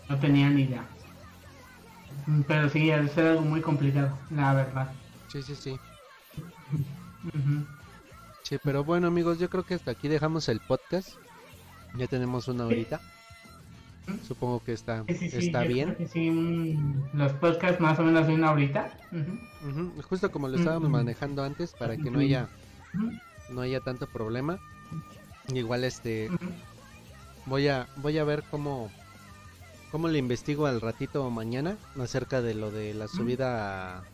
[0.08, 0.84] No tenía ni idea.
[2.46, 4.92] Pero sí, es algo muy complicado, la verdad.
[5.28, 5.80] Sí, sí, sí.
[8.42, 11.16] Sí, pero bueno amigos, yo creo que hasta aquí dejamos el podcast.
[11.96, 13.00] Ya tenemos una horita.
[14.26, 15.96] Supongo que está, está bien.
[16.12, 16.78] Sí,
[17.14, 18.90] los podcasts más o menos de una horita.
[20.08, 22.48] Justo como lo estábamos manejando antes, para que no haya
[23.50, 24.58] no haya tanto problema.
[25.52, 26.30] Igual este
[27.46, 28.90] voy a voy a ver cómo
[29.90, 34.04] cómo le investigo al ratito mañana acerca de lo de la subida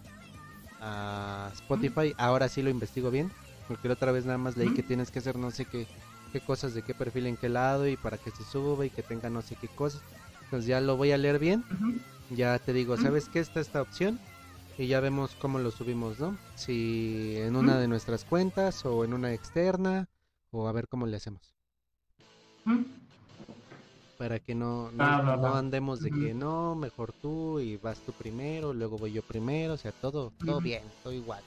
[0.81, 2.15] a, Spotify.
[2.17, 3.31] Ahora sí lo investigo bien,
[3.69, 5.87] porque la otra vez nada más leí que tienes que hacer no sé qué
[6.31, 9.03] qué cosas de qué perfil en qué lado y para que se suba y que
[9.03, 10.01] tenga no sé qué cosas.
[10.45, 11.65] Entonces ya lo voy a leer bien.
[12.31, 14.19] Ya te digo, ¿sabes qué está esta opción?
[14.81, 16.39] y ya vemos cómo lo subimos, ¿no?
[16.55, 20.09] Si en una de nuestras cuentas o en una externa
[20.51, 21.55] o a ver cómo le hacemos.
[24.17, 28.97] Para que no, no, andemos de que no, mejor tú y vas tú primero, luego
[28.97, 31.43] voy yo primero, o sea, todo, todo bien, todo igual.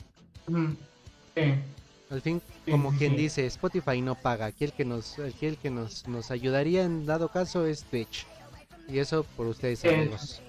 [2.14, 5.72] Al fin, como quien dice, Spotify no paga, aquí el que nos, aquí el que
[5.72, 8.28] nos, nos ayudaría en dado caso es Twitch.
[8.88, 10.40] Y eso por ustedes amigos.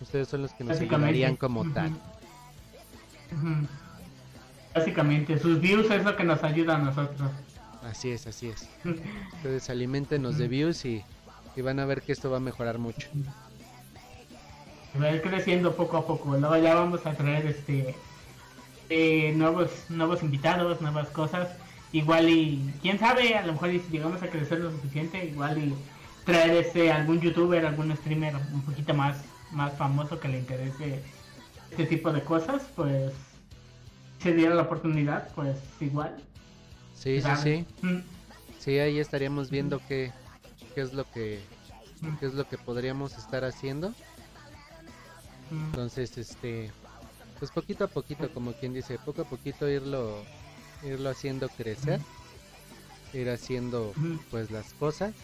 [0.00, 1.92] Ustedes son los que nos ayudarían como tal.
[4.74, 7.30] Básicamente, sus views es lo que nos ayuda a nosotros.
[7.82, 8.66] Así es, así es.
[8.84, 11.04] Entonces alimentenos de views y,
[11.62, 13.08] van a ver que esto va a mejorar mucho.
[14.98, 16.34] Va a ir creciendo poco a poco.
[16.34, 17.94] Luego ya vamos a traer este
[18.90, 21.48] eh, nuevos nuevos invitados, nuevas cosas.
[21.92, 25.74] Igual y quién sabe, a lo mejor si llegamos a crecer lo suficiente, igual y
[26.24, 29.16] traer este algún youtuber, algún streamer un poquito más
[29.52, 31.02] más famoso que le interese
[31.70, 33.12] este tipo de cosas, pues
[34.22, 36.16] se diera la oportunidad, pues igual.
[36.94, 37.66] Sí, sí, sí.
[37.82, 38.00] Mm.
[38.58, 40.12] Sí, ahí estaríamos viendo qué,
[40.74, 41.40] qué es lo que
[42.02, 42.16] mm.
[42.16, 43.90] qué es lo que podríamos estar haciendo.
[45.50, 45.64] Mm.
[45.66, 46.70] Entonces, este
[47.40, 50.22] pues poquito a poquito, como quien dice, poco a poquito irlo
[50.82, 52.00] irlo haciendo crecer,
[53.12, 53.92] ir haciendo
[54.30, 55.14] pues las cosas.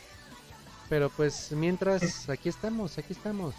[0.88, 3.54] Pero pues mientras aquí estamos, aquí estamos.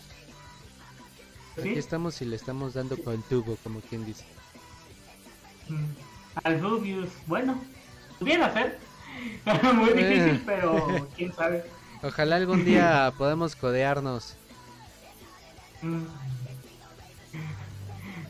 [1.58, 4.26] Aquí estamos y le estamos dando con el tubo, como quien dice.
[6.44, 7.60] Al Rubius, bueno,
[8.20, 8.80] pudiera ser.
[9.74, 10.44] Muy difícil, eh.
[10.46, 11.66] pero quién sabe.
[12.04, 14.36] Ojalá algún día podamos codearnos.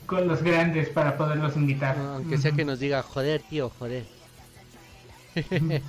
[0.08, 1.98] Con los grandes para poderlos invitar.
[1.98, 4.06] aunque sea que nos diga, joder, tío, joder.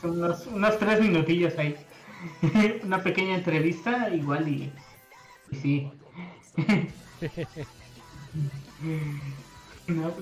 [0.00, 1.76] Son unos, unos tres minutillos ahí.
[2.84, 4.72] Una pequeña entrevista, igual y,
[5.50, 5.90] y sí.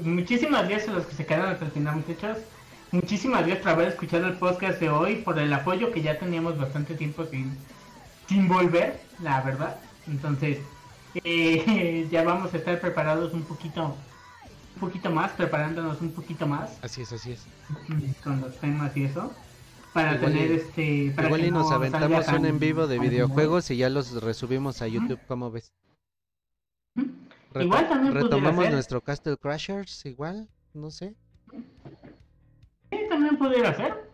[0.02, 2.38] muchísimas gracias a los que se quedaron hasta el final, muchachos.
[2.90, 6.58] Muchísimas gracias por haber escuchado el podcast de hoy, por el apoyo que ya teníamos
[6.58, 7.56] bastante tiempo sin,
[8.28, 9.76] sin volver, la verdad.
[10.06, 10.58] Entonces,
[11.14, 13.96] eh, ya vamos a estar preparados un poquito,
[14.74, 16.78] un poquito más, preparándonos un poquito más.
[16.82, 17.46] Así es, así es.
[18.22, 19.32] Con los temas y eso.
[19.92, 21.12] Para tener este.
[21.14, 24.88] Para igual y nos aventamos un en vivo de videojuegos y ya los resubimos a
[24.88, 25.72] YouTube, ¿cómo ves?
[27.54, 31.14] igual también retomamos nuestro Castle Crashers, igual, no sé.
[32.90, 34.10] Sí, también pudiera ser.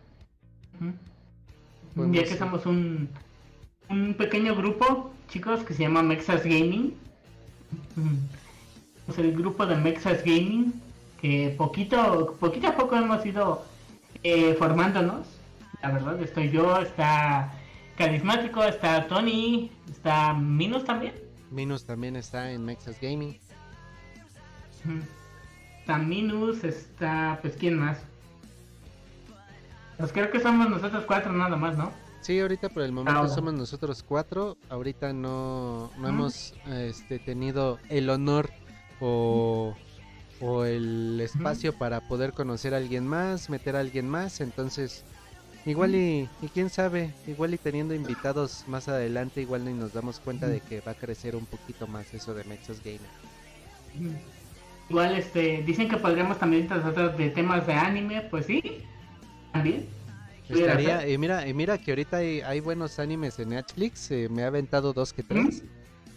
[1.95, 3.09] Ya que somos un,
[3.89, 6.95] un pequeño grupo, chicos, que se llama Mexas Gaming.
[9.07, 10.73] Es el grupo de Mexas Gaming,
[11.21, 13.63] que poquito, poquito a poco hemos ido
[14.23, 15.27] eh, formándonos.
[15.81, 17.53] La verdad, estoy yo, está
[17.97, 21.13] Carismático, está Tony, está Minus también.
[21.51, 23.39] Minus también está en Mexas Gaming.
[25.79, 27.99] Está Minus, está, pues, ¿quién más?
[29.97, 31.91] Pues creo que somos nosotros cuatro nada más, ¿no?
[32.21, 34.57] Sí, ahorita por el momento somos nosotros cuatro.
[34.69, 38.49] Ahorita no, no hemos este, tenido el honor
[38.99, 39.73] o,
[40.41, 45.05] o el espacio para poder conocer a alguien más, meter a alguien más, entonces
[45.65, 50.19] igual y, y quién sabe, igual y teniendo invitados más adelante, igual ni nos damos
[50.19, 54.19] cuenta de que va a crecer un poquito más eso de Mexos Gamer.
[54.89, 58.83] Igual este, dicen que podríamos también tratar de temas de anime, pues sí,
[59.53, 59.98] también.
[60.49, 64.43] Estaría, y mira, y mira que ahorita hay, hay buenos animes en Netflix, eh, me
[64.43, 65.63] ha aventado dos que tres.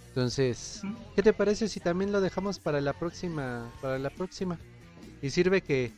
[0.09, 0.83] Entonces,
[1.15, 4.59] ¿qué te parece si también lo dejamos para la próxima, para la próxima?
[5.21, 5.93] Y sirve que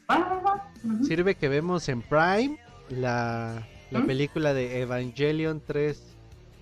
[1.03, 2.59] sirve que vemos en Prime
[2.91, 6.15] la, la película de Evangelion 3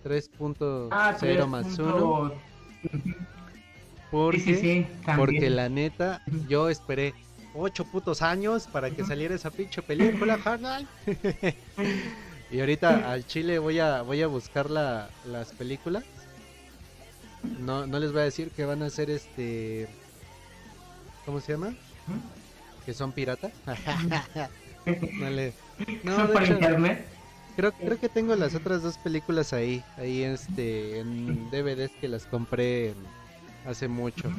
[0.04, 2.32] 3.0 ah, más 1.
[4.10, 7.14] Porque, porque la neta, yo esperé
[7.54, 10.88] ocho putos años para que saliera esa pinche película, carnal.
[12.50, 16.04] y ahorita al Chile voy a voy a buscar la, las películas
[17.42, 19.88] no, no les voy a decir que van a ser este.
[21.26, 21.74] ¿Cómo se llama?
[22.84, 23.52] Que son piratas.
[24.86, 25.52] no, le...
[26.02, 26.16] no
[27.54, 32.24] Creo, creo que tengo las otras dos películas ahí, ahí este, en DVDs que las
[32.24, 32.94] compré
[33.66, 34.30] hace mucho.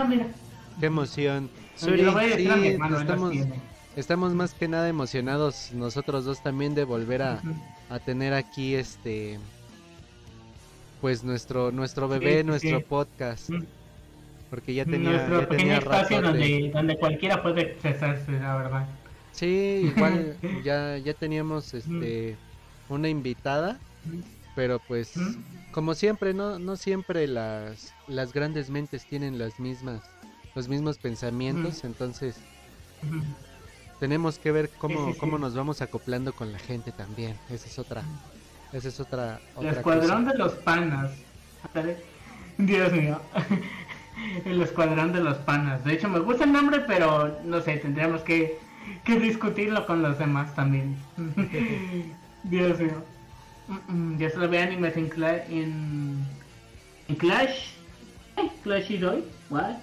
[0.00, 0.08] Ah,
[0.78, 1.50] Qué emoción.
[1.74, 2.04] Suri,
[2.36, 2.48] sí,
[3.00, 3.34] estamos,
[3.96, 7.42] estamos más que nada emocionados nosotros dos también de volver a,
[7.90, 9.40] a tener aquí este
[11.00, 13.50] pues nuestro nuestro bebé, nuestro podcast.
[14.50, 18.86] Porque ya tenía, ya tenía espacio donde, donde cualquiera puede expresarse, la verdad.
[19.32, 22.36] Sí, igual ya, ya teníamos este
[22.88, 23.80] una invitada,
[24.58, 25.12] pero pues
[25.70, 30.02] como siempre, no, no siempre las, las grandes mentes tienen las mismas,
[30.56, 32.40] los mismos pensamientos, entonces
[34.00, 37.36] tenemos que ver cómo, cómo nos vamos acoplando con la gente también.
[37.48, 38.02] Esa es otra,
[38.72, 39.38] esa es otra.
[39.60, 41.12] el escuadrón de los panas.
[42.58, 43.20] Dios mío.
[44.44, 45.84] el escuadrón de los panas.
[45.84, 48.58] De hecho, me gusta el nombre, pero no sé, tendríamos que,
[49.04, 50.96] que discutirlo con los demás también.
[52.42, 53.17] Dios mío.
[54.18, 55.10] Ya se lo ve animes en,
[55.50, 56.26] en,
[57.08, 57.72] en Clash.
[58.62, 59.24] Clash y Doy.
[59.50, 59.76] ¿What?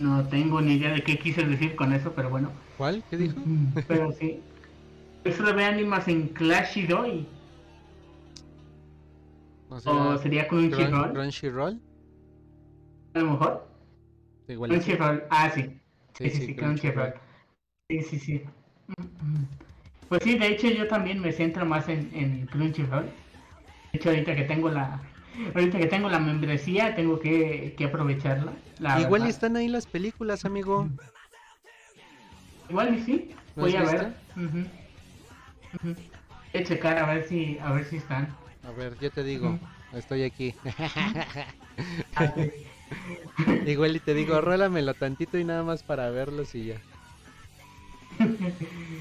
[0.00, 2.50] No tengo ni idea de qué quise decir con eso, pero bueno.
[2.76, 3.04] ¿Cuál?
[3.08, 3.36] ¿Qué dijo?
[3.86, 4.40] Pero sí.
[5.24, 7.26] Eso lo ve animas en Clash y Doy.
[9.68, 11.12] O, sería Crunchyroll.
[11.12, 11.80] Crunchyroll.
[13.14, 13.68] A lo mejor.
[14.46, 15.24] Crunchyroll.
[15.30, 15.80] Ah, sí.
[16.18, 17.14] Sí, sí, sí, Crunchyroll.
[17.88, 18.44] Sí, sí, sí.
[20.08, 23.04] Pues sí, de hecho yo también me centro más en, en Crunchyroll.
[23.92, 25.00] De hecho ahorita que tengo la
[25.54, 28.52] ahorita que tengo la membresía tengo que, que aprovecharla.
[29.00, 30.88] Igual están ahí las películas, amigo.
[32.68, 33.34] Igual y sí.
[33.56, 34.16] Voy a ver.
[36.52, 38.34] Voy a checar a ver si a ver si están.
[38.62, 39.58] A ver, yo te digo,
[39.92, 40.54] estoy aquí.
[43.66, 46.80] Igual y te digo, rólamelo tantito y nada más para verlos y ya.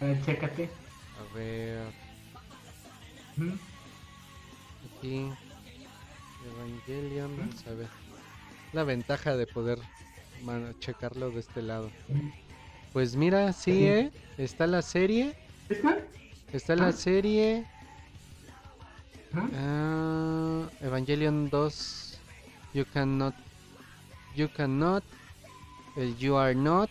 [0.00, 0.68] A ver, chécate.
[1.18, 1.86] A ver.
[4.98, 5.28] Aquí.
[6.46, 7.88] Evangelion, vamos a ver.
[8.72, 9.78] La ventaja de poder
[10.80, 11.90] checarlo de este lado.
[12.92, 14.12] Pues mira, sí, ¿eh?
[14.36, 15.34] Está la serie.
[16.52, 17.66] Está la serie.
[19.34, 22.18] Uh, Evangelion 2
[22.72, 23.34] You cannot
[24.34, 25.04] You cannot
[25.96, 26.88] el You are not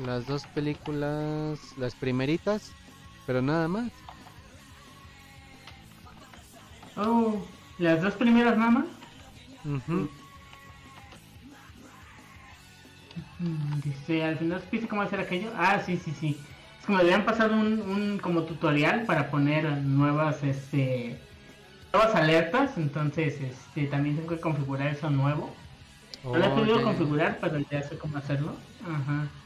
[0.00, 2.72] Las dos películas Las primeritas
[3.26, 3.90] Pero nada más.
[6.96, 7.44] Oh
[7.78, 8.84] Las dos primeras nada más
[13.84, 15.50] Dice al final supiste cómo hacer aquello.
[15.56, 16.36] Ah sí sí sí.
[16.86, 21.18] Como le habían pasado un, como tutorial para poner nuevas este
[21.92, 22.76] nuevas alertas.
[22.76, 25.54] Entonces este también tengo que configurar eso nuevo.
[26.24, 28.54] No lo he podido configurar pero ya sé cómo hacerlo.
[28.82, 29.12] Ajá.
[29.22, 29.41] mm,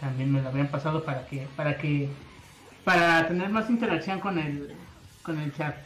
[0.00, 2.08] también me lo habían pasado para que para que
[2.84, 4.74] para tener más interacción con el
[5.22, 5.76] con el chat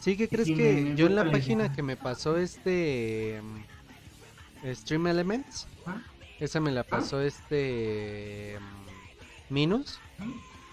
[0.00, 5.66] sí que crees que yo en la página que me pasó este mm, Stream Elements
[5.86, 6.00] ¿Ah?
[6.38, 9.98] Esa me la pasó este mm, Minus.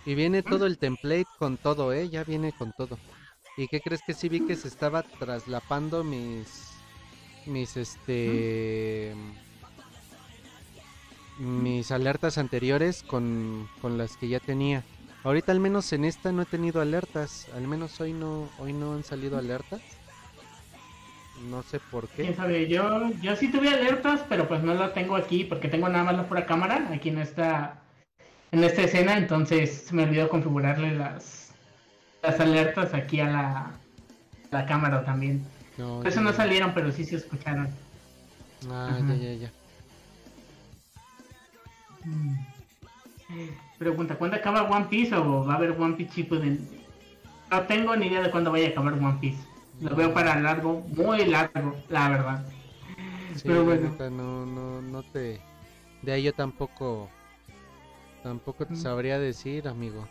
[0.05, 2.09] Y viene todo el template con todo, ¿eh?
[2.09, 2.99] Ya viene con todo.
[3.55, 6.71] ¿Y qué crees que sí vi que se estaba traslapando mis...
[7.45, 9.13] Mis este...
[11.39, 14.83] Mis alertas anteriores con, con las que ya tenía.
[15.23, 17.47] Ahorita al menos en esta no he tenido alertas.
[17.55, 19.81] Al menos hoy no, hoy no han salido alertas.
[21.49, 22.33] No sé por qué.
[22.35, 22.67] sabe?
[22.67, 26.15] Yo, yo sí tuve alertas, pero pues no las tengo aquí porque tengo nada más
[26.15, 27.79] la pura cámara aquí en esta
[28.51, 31.51] en esta escena, entonces se me olvidó configurarle las
[32.21, 33.71] las alertas aquí a la,
[34.51, 35.43] la cámara también.
[35.75, 37.67] Por eso no salieron, pero sí se escucharon.
[38.69, 39.51] Ah, ya, ya, ya.
[42.05, 42.35] Mm.
[43.77, 46.67] Pregunta, ¿cuándo acaba One Piece o va a haber One Piece Shippuden?
[47.49, 49.43] No tengo ni idea de cuándo vaya a acabar One Piece.
[49.81, 52.45] Lo veo para largo, muy largo, la verdad.
[53.43, 53.95] Pero bueno.
[54.11, 55.41] No, no, no te...
[56.01, 57.09] De ahí yo tampoco...
[58.21, 60.07] Tampoco te sabría decir, amigo.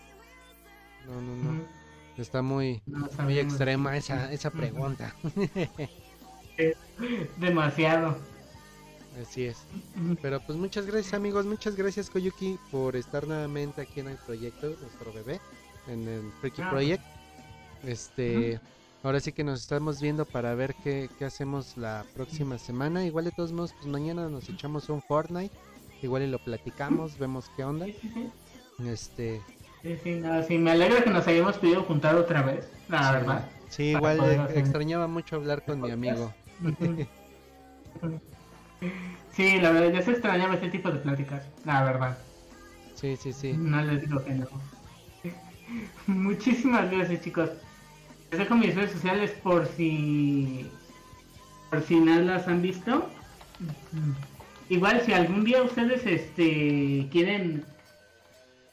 [1.06, 1.60] No, no, no.
[2.18, 2.82] Está muy,
[3.22, 5.14] muy extrema esa, esa pregunta.
[7.38, 8.18] Demasiado.
[9.20, 9.58] Así es.
[10.22, 14.74] Pero pues muchas gracias amigos, muchas gracias Koyuki por estar nuevamente aquí en el proyecto,
[14.80, 15.40] nuestro bebé,
[15.86, 16.62] en el Freaky.
[16.62, 17.04] Project.
[17.84, 18.60] Este,
[19.02, 23.04] ahora sí que nos estamos viendo para ver qué, qué, hacemos la próxima semana.
[23.04, 25.54] Igual de todos modos, pues mañana nos echamos un Fortnite,
[26.02, 27.86] igual y lo platicamos, vemos qué onda.
[28.86, 29.42] Este...
[29.82, 33.50] Sí, sí, sí, me alegra que nos hayamos pedido juntar otra vez, la verdad.
[33.68, 36.32] Sí, igual extrañaba mucho hablar con mi amigo.
[39.32, 42.18] Sí, la verdad, ya se extrañaba este tipo de pláticas, la verdad.
[42.94, 43.54] Sí, sí, sí.
[43.54, 44.46] No les digo que no.
[46.06, 47.50] Muchísimas gracias, chicos.
[48.30, 50.70] Les dejo mis redes sociales por si.
[51.70, 53.08] por si no las han visto.
[54.68, 57.64] Igual, si algún día ustedes este quieren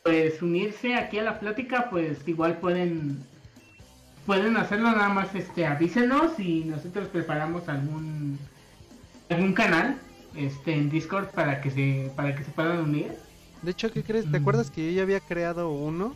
[0.04, 3.24] pues unirse aquí a la plática, pues igual pueden
[4.26, 8.38] pueden hacerlo nada más este avísenos y nosotros preparamos algún
[9.30, 10.00] algún canal
[10.36, 13.14] este en Discord para que se para que se puedan unir.
[13.62, 14.30] De hecho, ¿qué crees?
[14.30, 16.16] ¿Te acuerdas que yo ya había creado uno?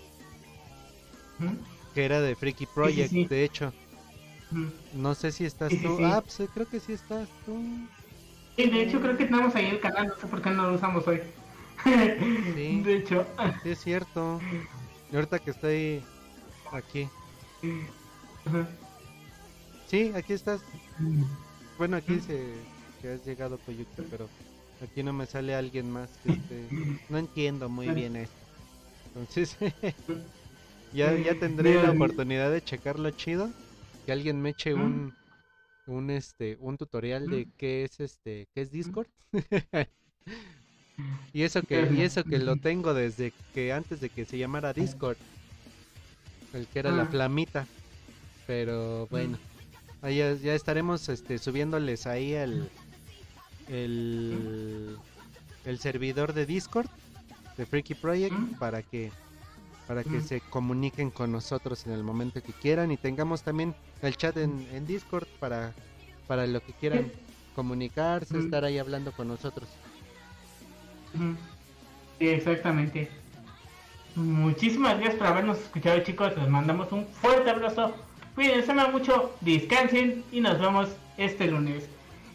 [1.93, 3.73] Que era de Freaky Project, de hecho.
[4.93, 5.99] No sé si estás tú.
[6.05, 7.61] Ah, pues creo que sí estás tú.
[8.55, 10.75] Sí, de hecho creo que tenemos ahí el canal, no sé por qué no lo
[10.75, 11.21] usamos hoy.
[11.83, 13.25] sí, de hecho.
[13.63, 14.39] Sí, es cierto.
[15.11, 16.03] Y ahorita que estoy
[16.71, 17.09] aquí.
[19.87, 20.61] Sí, aquí estás.
[21.77, 22.53] Bueno, aquí se
[23.03, 24.29] que has llegado Coyuca, pero
[24.81, 26.65] aquí no me sale alguien más este,
[27.09, 28.35] no entiendo muy bien esto.
[29.07, 29.57] Entonces,
[30.93, 33.51] ya, ya tendré la oportunidad de checarlo chido,
[34.05, 35.13] que alguien me eche un
[35.85, 39.07] un este un tutorial de qué es este qué es Discord.
[41.33, 44.71] y eso que y eso que lo tengo desde que antes de que se llamara
[44.71, 45.17] Discord.
[46.53, 47.67] El que era la flamita.
[48.47, 49.37] Pero bueno,
[50.01, 52.69] ahí ya, ya estaremos este subiéndoles ahí el
[53.67, 54.97] el,
[55.65, 56.87] el servidor de Discord
[57.57, 59.11] de Freaky Project para que
[59.87, 62.91] para que se comuniquen con nosotros en el momento que quieran.
[62.91, 65.73] Y tengamos también el chat en, en Discord para
[66.27, 67.11] para lo que quieran
[67.55, 69.67] comunicarse, estar ahí hablando con nosotros.
[72.19, 73.09] Sí, exactamente.
[74.15, 77.95] Muchísimas gracias por habernos escuchado chicos, les mandamos un fuerte abrazo,
[78.35, 81.85] cuídense mucho, descansen y nos vemos este lunes.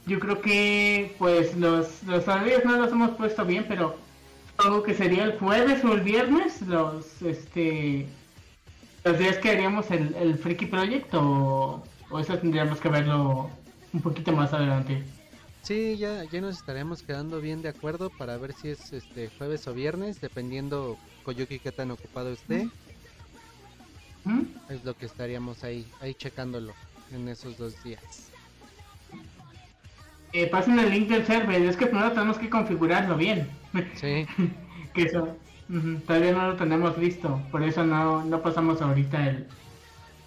[0.09, 3.94] Yo creo que pues los, los horarios no los hemos puesto bien, pero
[4.56, 8.06] algo que sería el jueves o el viernes, los este
[9.05, 11.82] los días que haríamos el, el Freaky Project o,
[12.18, 13.51] eso tendríamos que verlo
[13.93, 15.05] un poquito más adelante.
[15.62, 19.68] Sí, ya, ya nos estaremos quedando bien de acuerdo para ver si es este jueves
[19.68, 22.70] o viernes, dependiendo Koyuki qué tan ocupado esté.
[24.24, 24.40] ¿Mm?
[24.70, 26.72] Es lo que estaríamos ahí, ahí checándolo
[27.12, 28.27] en esos dos días
[30.32, 31.62] eh, pasen el link del server.
[31.62, 33.48] Es que primero tenemos que configurarlo bien.
[33.94, 34.26] Sí.
[34.94, 35.36] que eso
[36.06, 37.40] todavía no lo tenemos listo.
[37.50, 39.46] Por eso no, no pasamos ahorita el,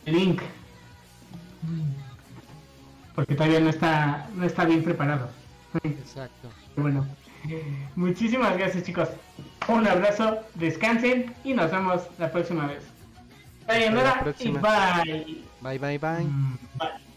[0.05, 0.41] link.
[3.15, 5.29] Porque todavía no está, no está bien preparado.
[5.83, 6.49] Exacto.
[6.77, 7.05] Bueno,
[7.97, 9.09] muchísimas gracias chicos.
[9.67, 12.83] Un abrazo, descansen y nos vemos la próxima vez.
[13.67, 13.87] Bye,
[14.39, 15.43] y bye.
[15.61, 16.23] Bye, bye, bye.
[16.23, 17.10] Mm, bye.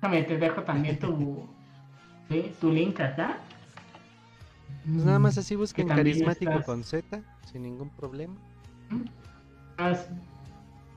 [0.00, 1.46] Déjame, te dejo también tu,
[2.60, 3.38] tu link acá.
[4.84, 7.20] Pues nada más así busquen carismático con Z,
[7.50, 8.34] sin ningún problema.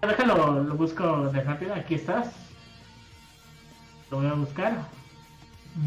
[0.02, 2.32] Déjalo, lo busco de rápido, aquí estás.
[4.12, 4.86] Lo voy a buscar.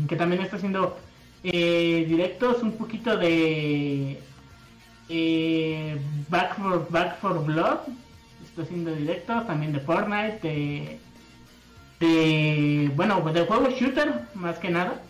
[0.09, 0.99] Que también está haciendo
[1.43, 4.21] eh, directos un poquito de
[5.09, 7.81] eh, Back for Back for Blood
[8.55, 11.01] estoy haciendo directos también de Fortnite, de,
[12.01, 15.03] bueno, de juego shooter más que nada,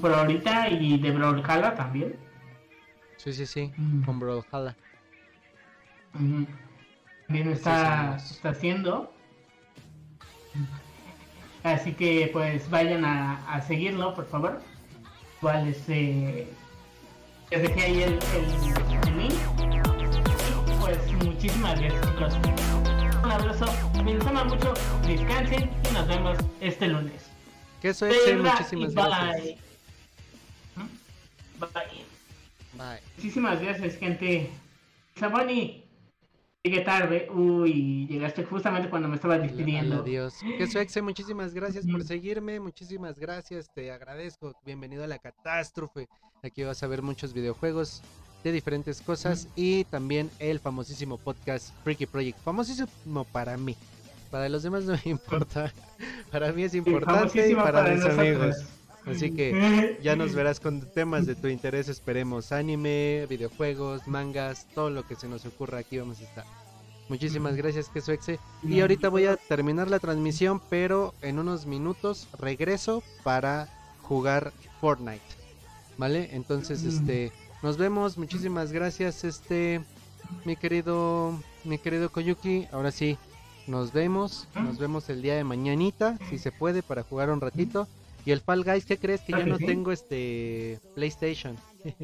[0.00, 2.16] por ahorita y de Brawlhalla también.
[3.16, 3.72] Sí, sí, sí,
[4.04, 4.76] con Brawlhalla.
[6.12, 9.12] También está, está haciendo.
[11.62, 14.60] Así que pues vayan a, seguirlo, por favor.
[15.40, 16.46] Igual este
[17.50, 19.34] les dejé ahí el, el, link.
[20.80, 22.83] pues muchísimas gracias chicos.
[23.34, 23.66] Abrazo,
[24.04, 24.72] me ama mucho,
[25.04, 27.28] descansen y nos vemos este lunes.
[27.82, 29.34] Que eso es, muchísimas gracias.
[29.34, 29.58] Bye.
[31.58, 31.68] Bye.
[32.74, 33.00] Bye.
[33.16, 34.50] Muchísimas gracias, gente.
[35.16, 35.82] Saboni.
[36.62, 40.02] Llegué tarde, uy, llegaste justamente cuando me estaba despidiendo.
[40.02, 40.36] Adiós.
[40.40, 44.54] Que Exe, muchísimas gracias por seguirme, muchísimas gracias, te agradezco.
[44.64, 46.08] Bienvenido a la catástrofe.
[46.44, 48.00] Aquí vas a ver muchos videojuegos
[48.44, 52.38] de diferentes cosas y también el famosísimo podcast Freaky Project.
[52.40, 53.74] Famosísimo para mí.
[54.30, 55.72] Para los demás no me importa.
[56.30, 58.56] Para mí es importante y para, mis amigos.
[59.06, 62.52] Así que ya nos verás con temas de tu interés, esperemos.
[62.52, 66.44] Anime, videojuegos, mangas, todo lo que se nos ocurra aquí vamos a estar.
[67.08, 68.38] Muchísimas gracias, Quesoexe.
[68.62, 73.68] Y ahorita voy a terminar la transmisión, pero en unos minutos regreso para
[74.02, 75.22] jugar Fortnite.
[75.96, 76.30] ¿Vale?
[76.32, 77.30] Entonces, este,
[77.64, 78.18] nos vemos.
[78.18, 79.80] Muchísimas gracias, este,
[80.44, 81.32] mi querido,
[81.64, 82.68] mi querido Koyuki.
[82.70, 83.16] Ahora sí,
[83.66, 84.46] nos vemos.
[84.54, 87.88] Nos vemos el día de mañanita, si se puede, para jugar un ratito.
[88.26, 89.22] Y el Fall Guys, ¿qué crees?
[89.22, 91.56] Que ya no tengo este PlayStation.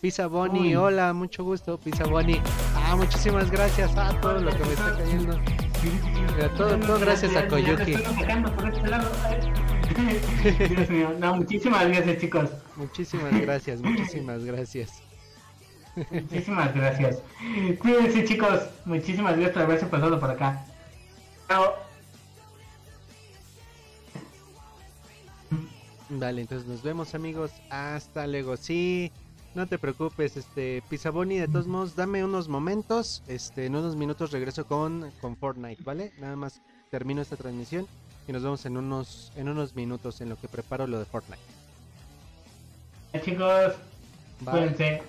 [0.00, 2.40] Pizza Bonnie, hola, mucho gusto, Pizza Bonnie.
[2.74, 5.40] Ah, muchísimas gracias a ah, todo lo que me está cayendo.
[6.56, 7.94] todo, todo gracias a Koyuki.
[10.68, 12.50] Dios mío, no, muchísimas gracias, chicos.
[12.76, 15.02] Muchísimas gracias, muchísimas gracias.
[16.10, 17.22] Muchísimas gracias.
[17.80, 18.60] Cuídense, chicos.
[18.84, 20.64] Muchísimas gracias por haberse pasado por acá.
[21.48, 21.74] Chao.
[26.10, 27.50] Vale, entonces nos vemos amigos.
[27.70, 28.56] Hasta luego.
[28.56, 29.10] Sí,
[29.54, 33.22] no te preocupes, este Pisaboni, de todos modos, dame unos momentos.
[33.26, 36.12] Este, en unos minutos regreso con, con Fortnite, ¿vale?
[36.18, 37.86] Nada más termino esta transmisión
[38.28, 41.40] y nos vemos en unos, en unos minutos en lo que preparo lo de Fortnite.
[43.24, 43.72] chicos,
[44.44, 45.02] cuídense.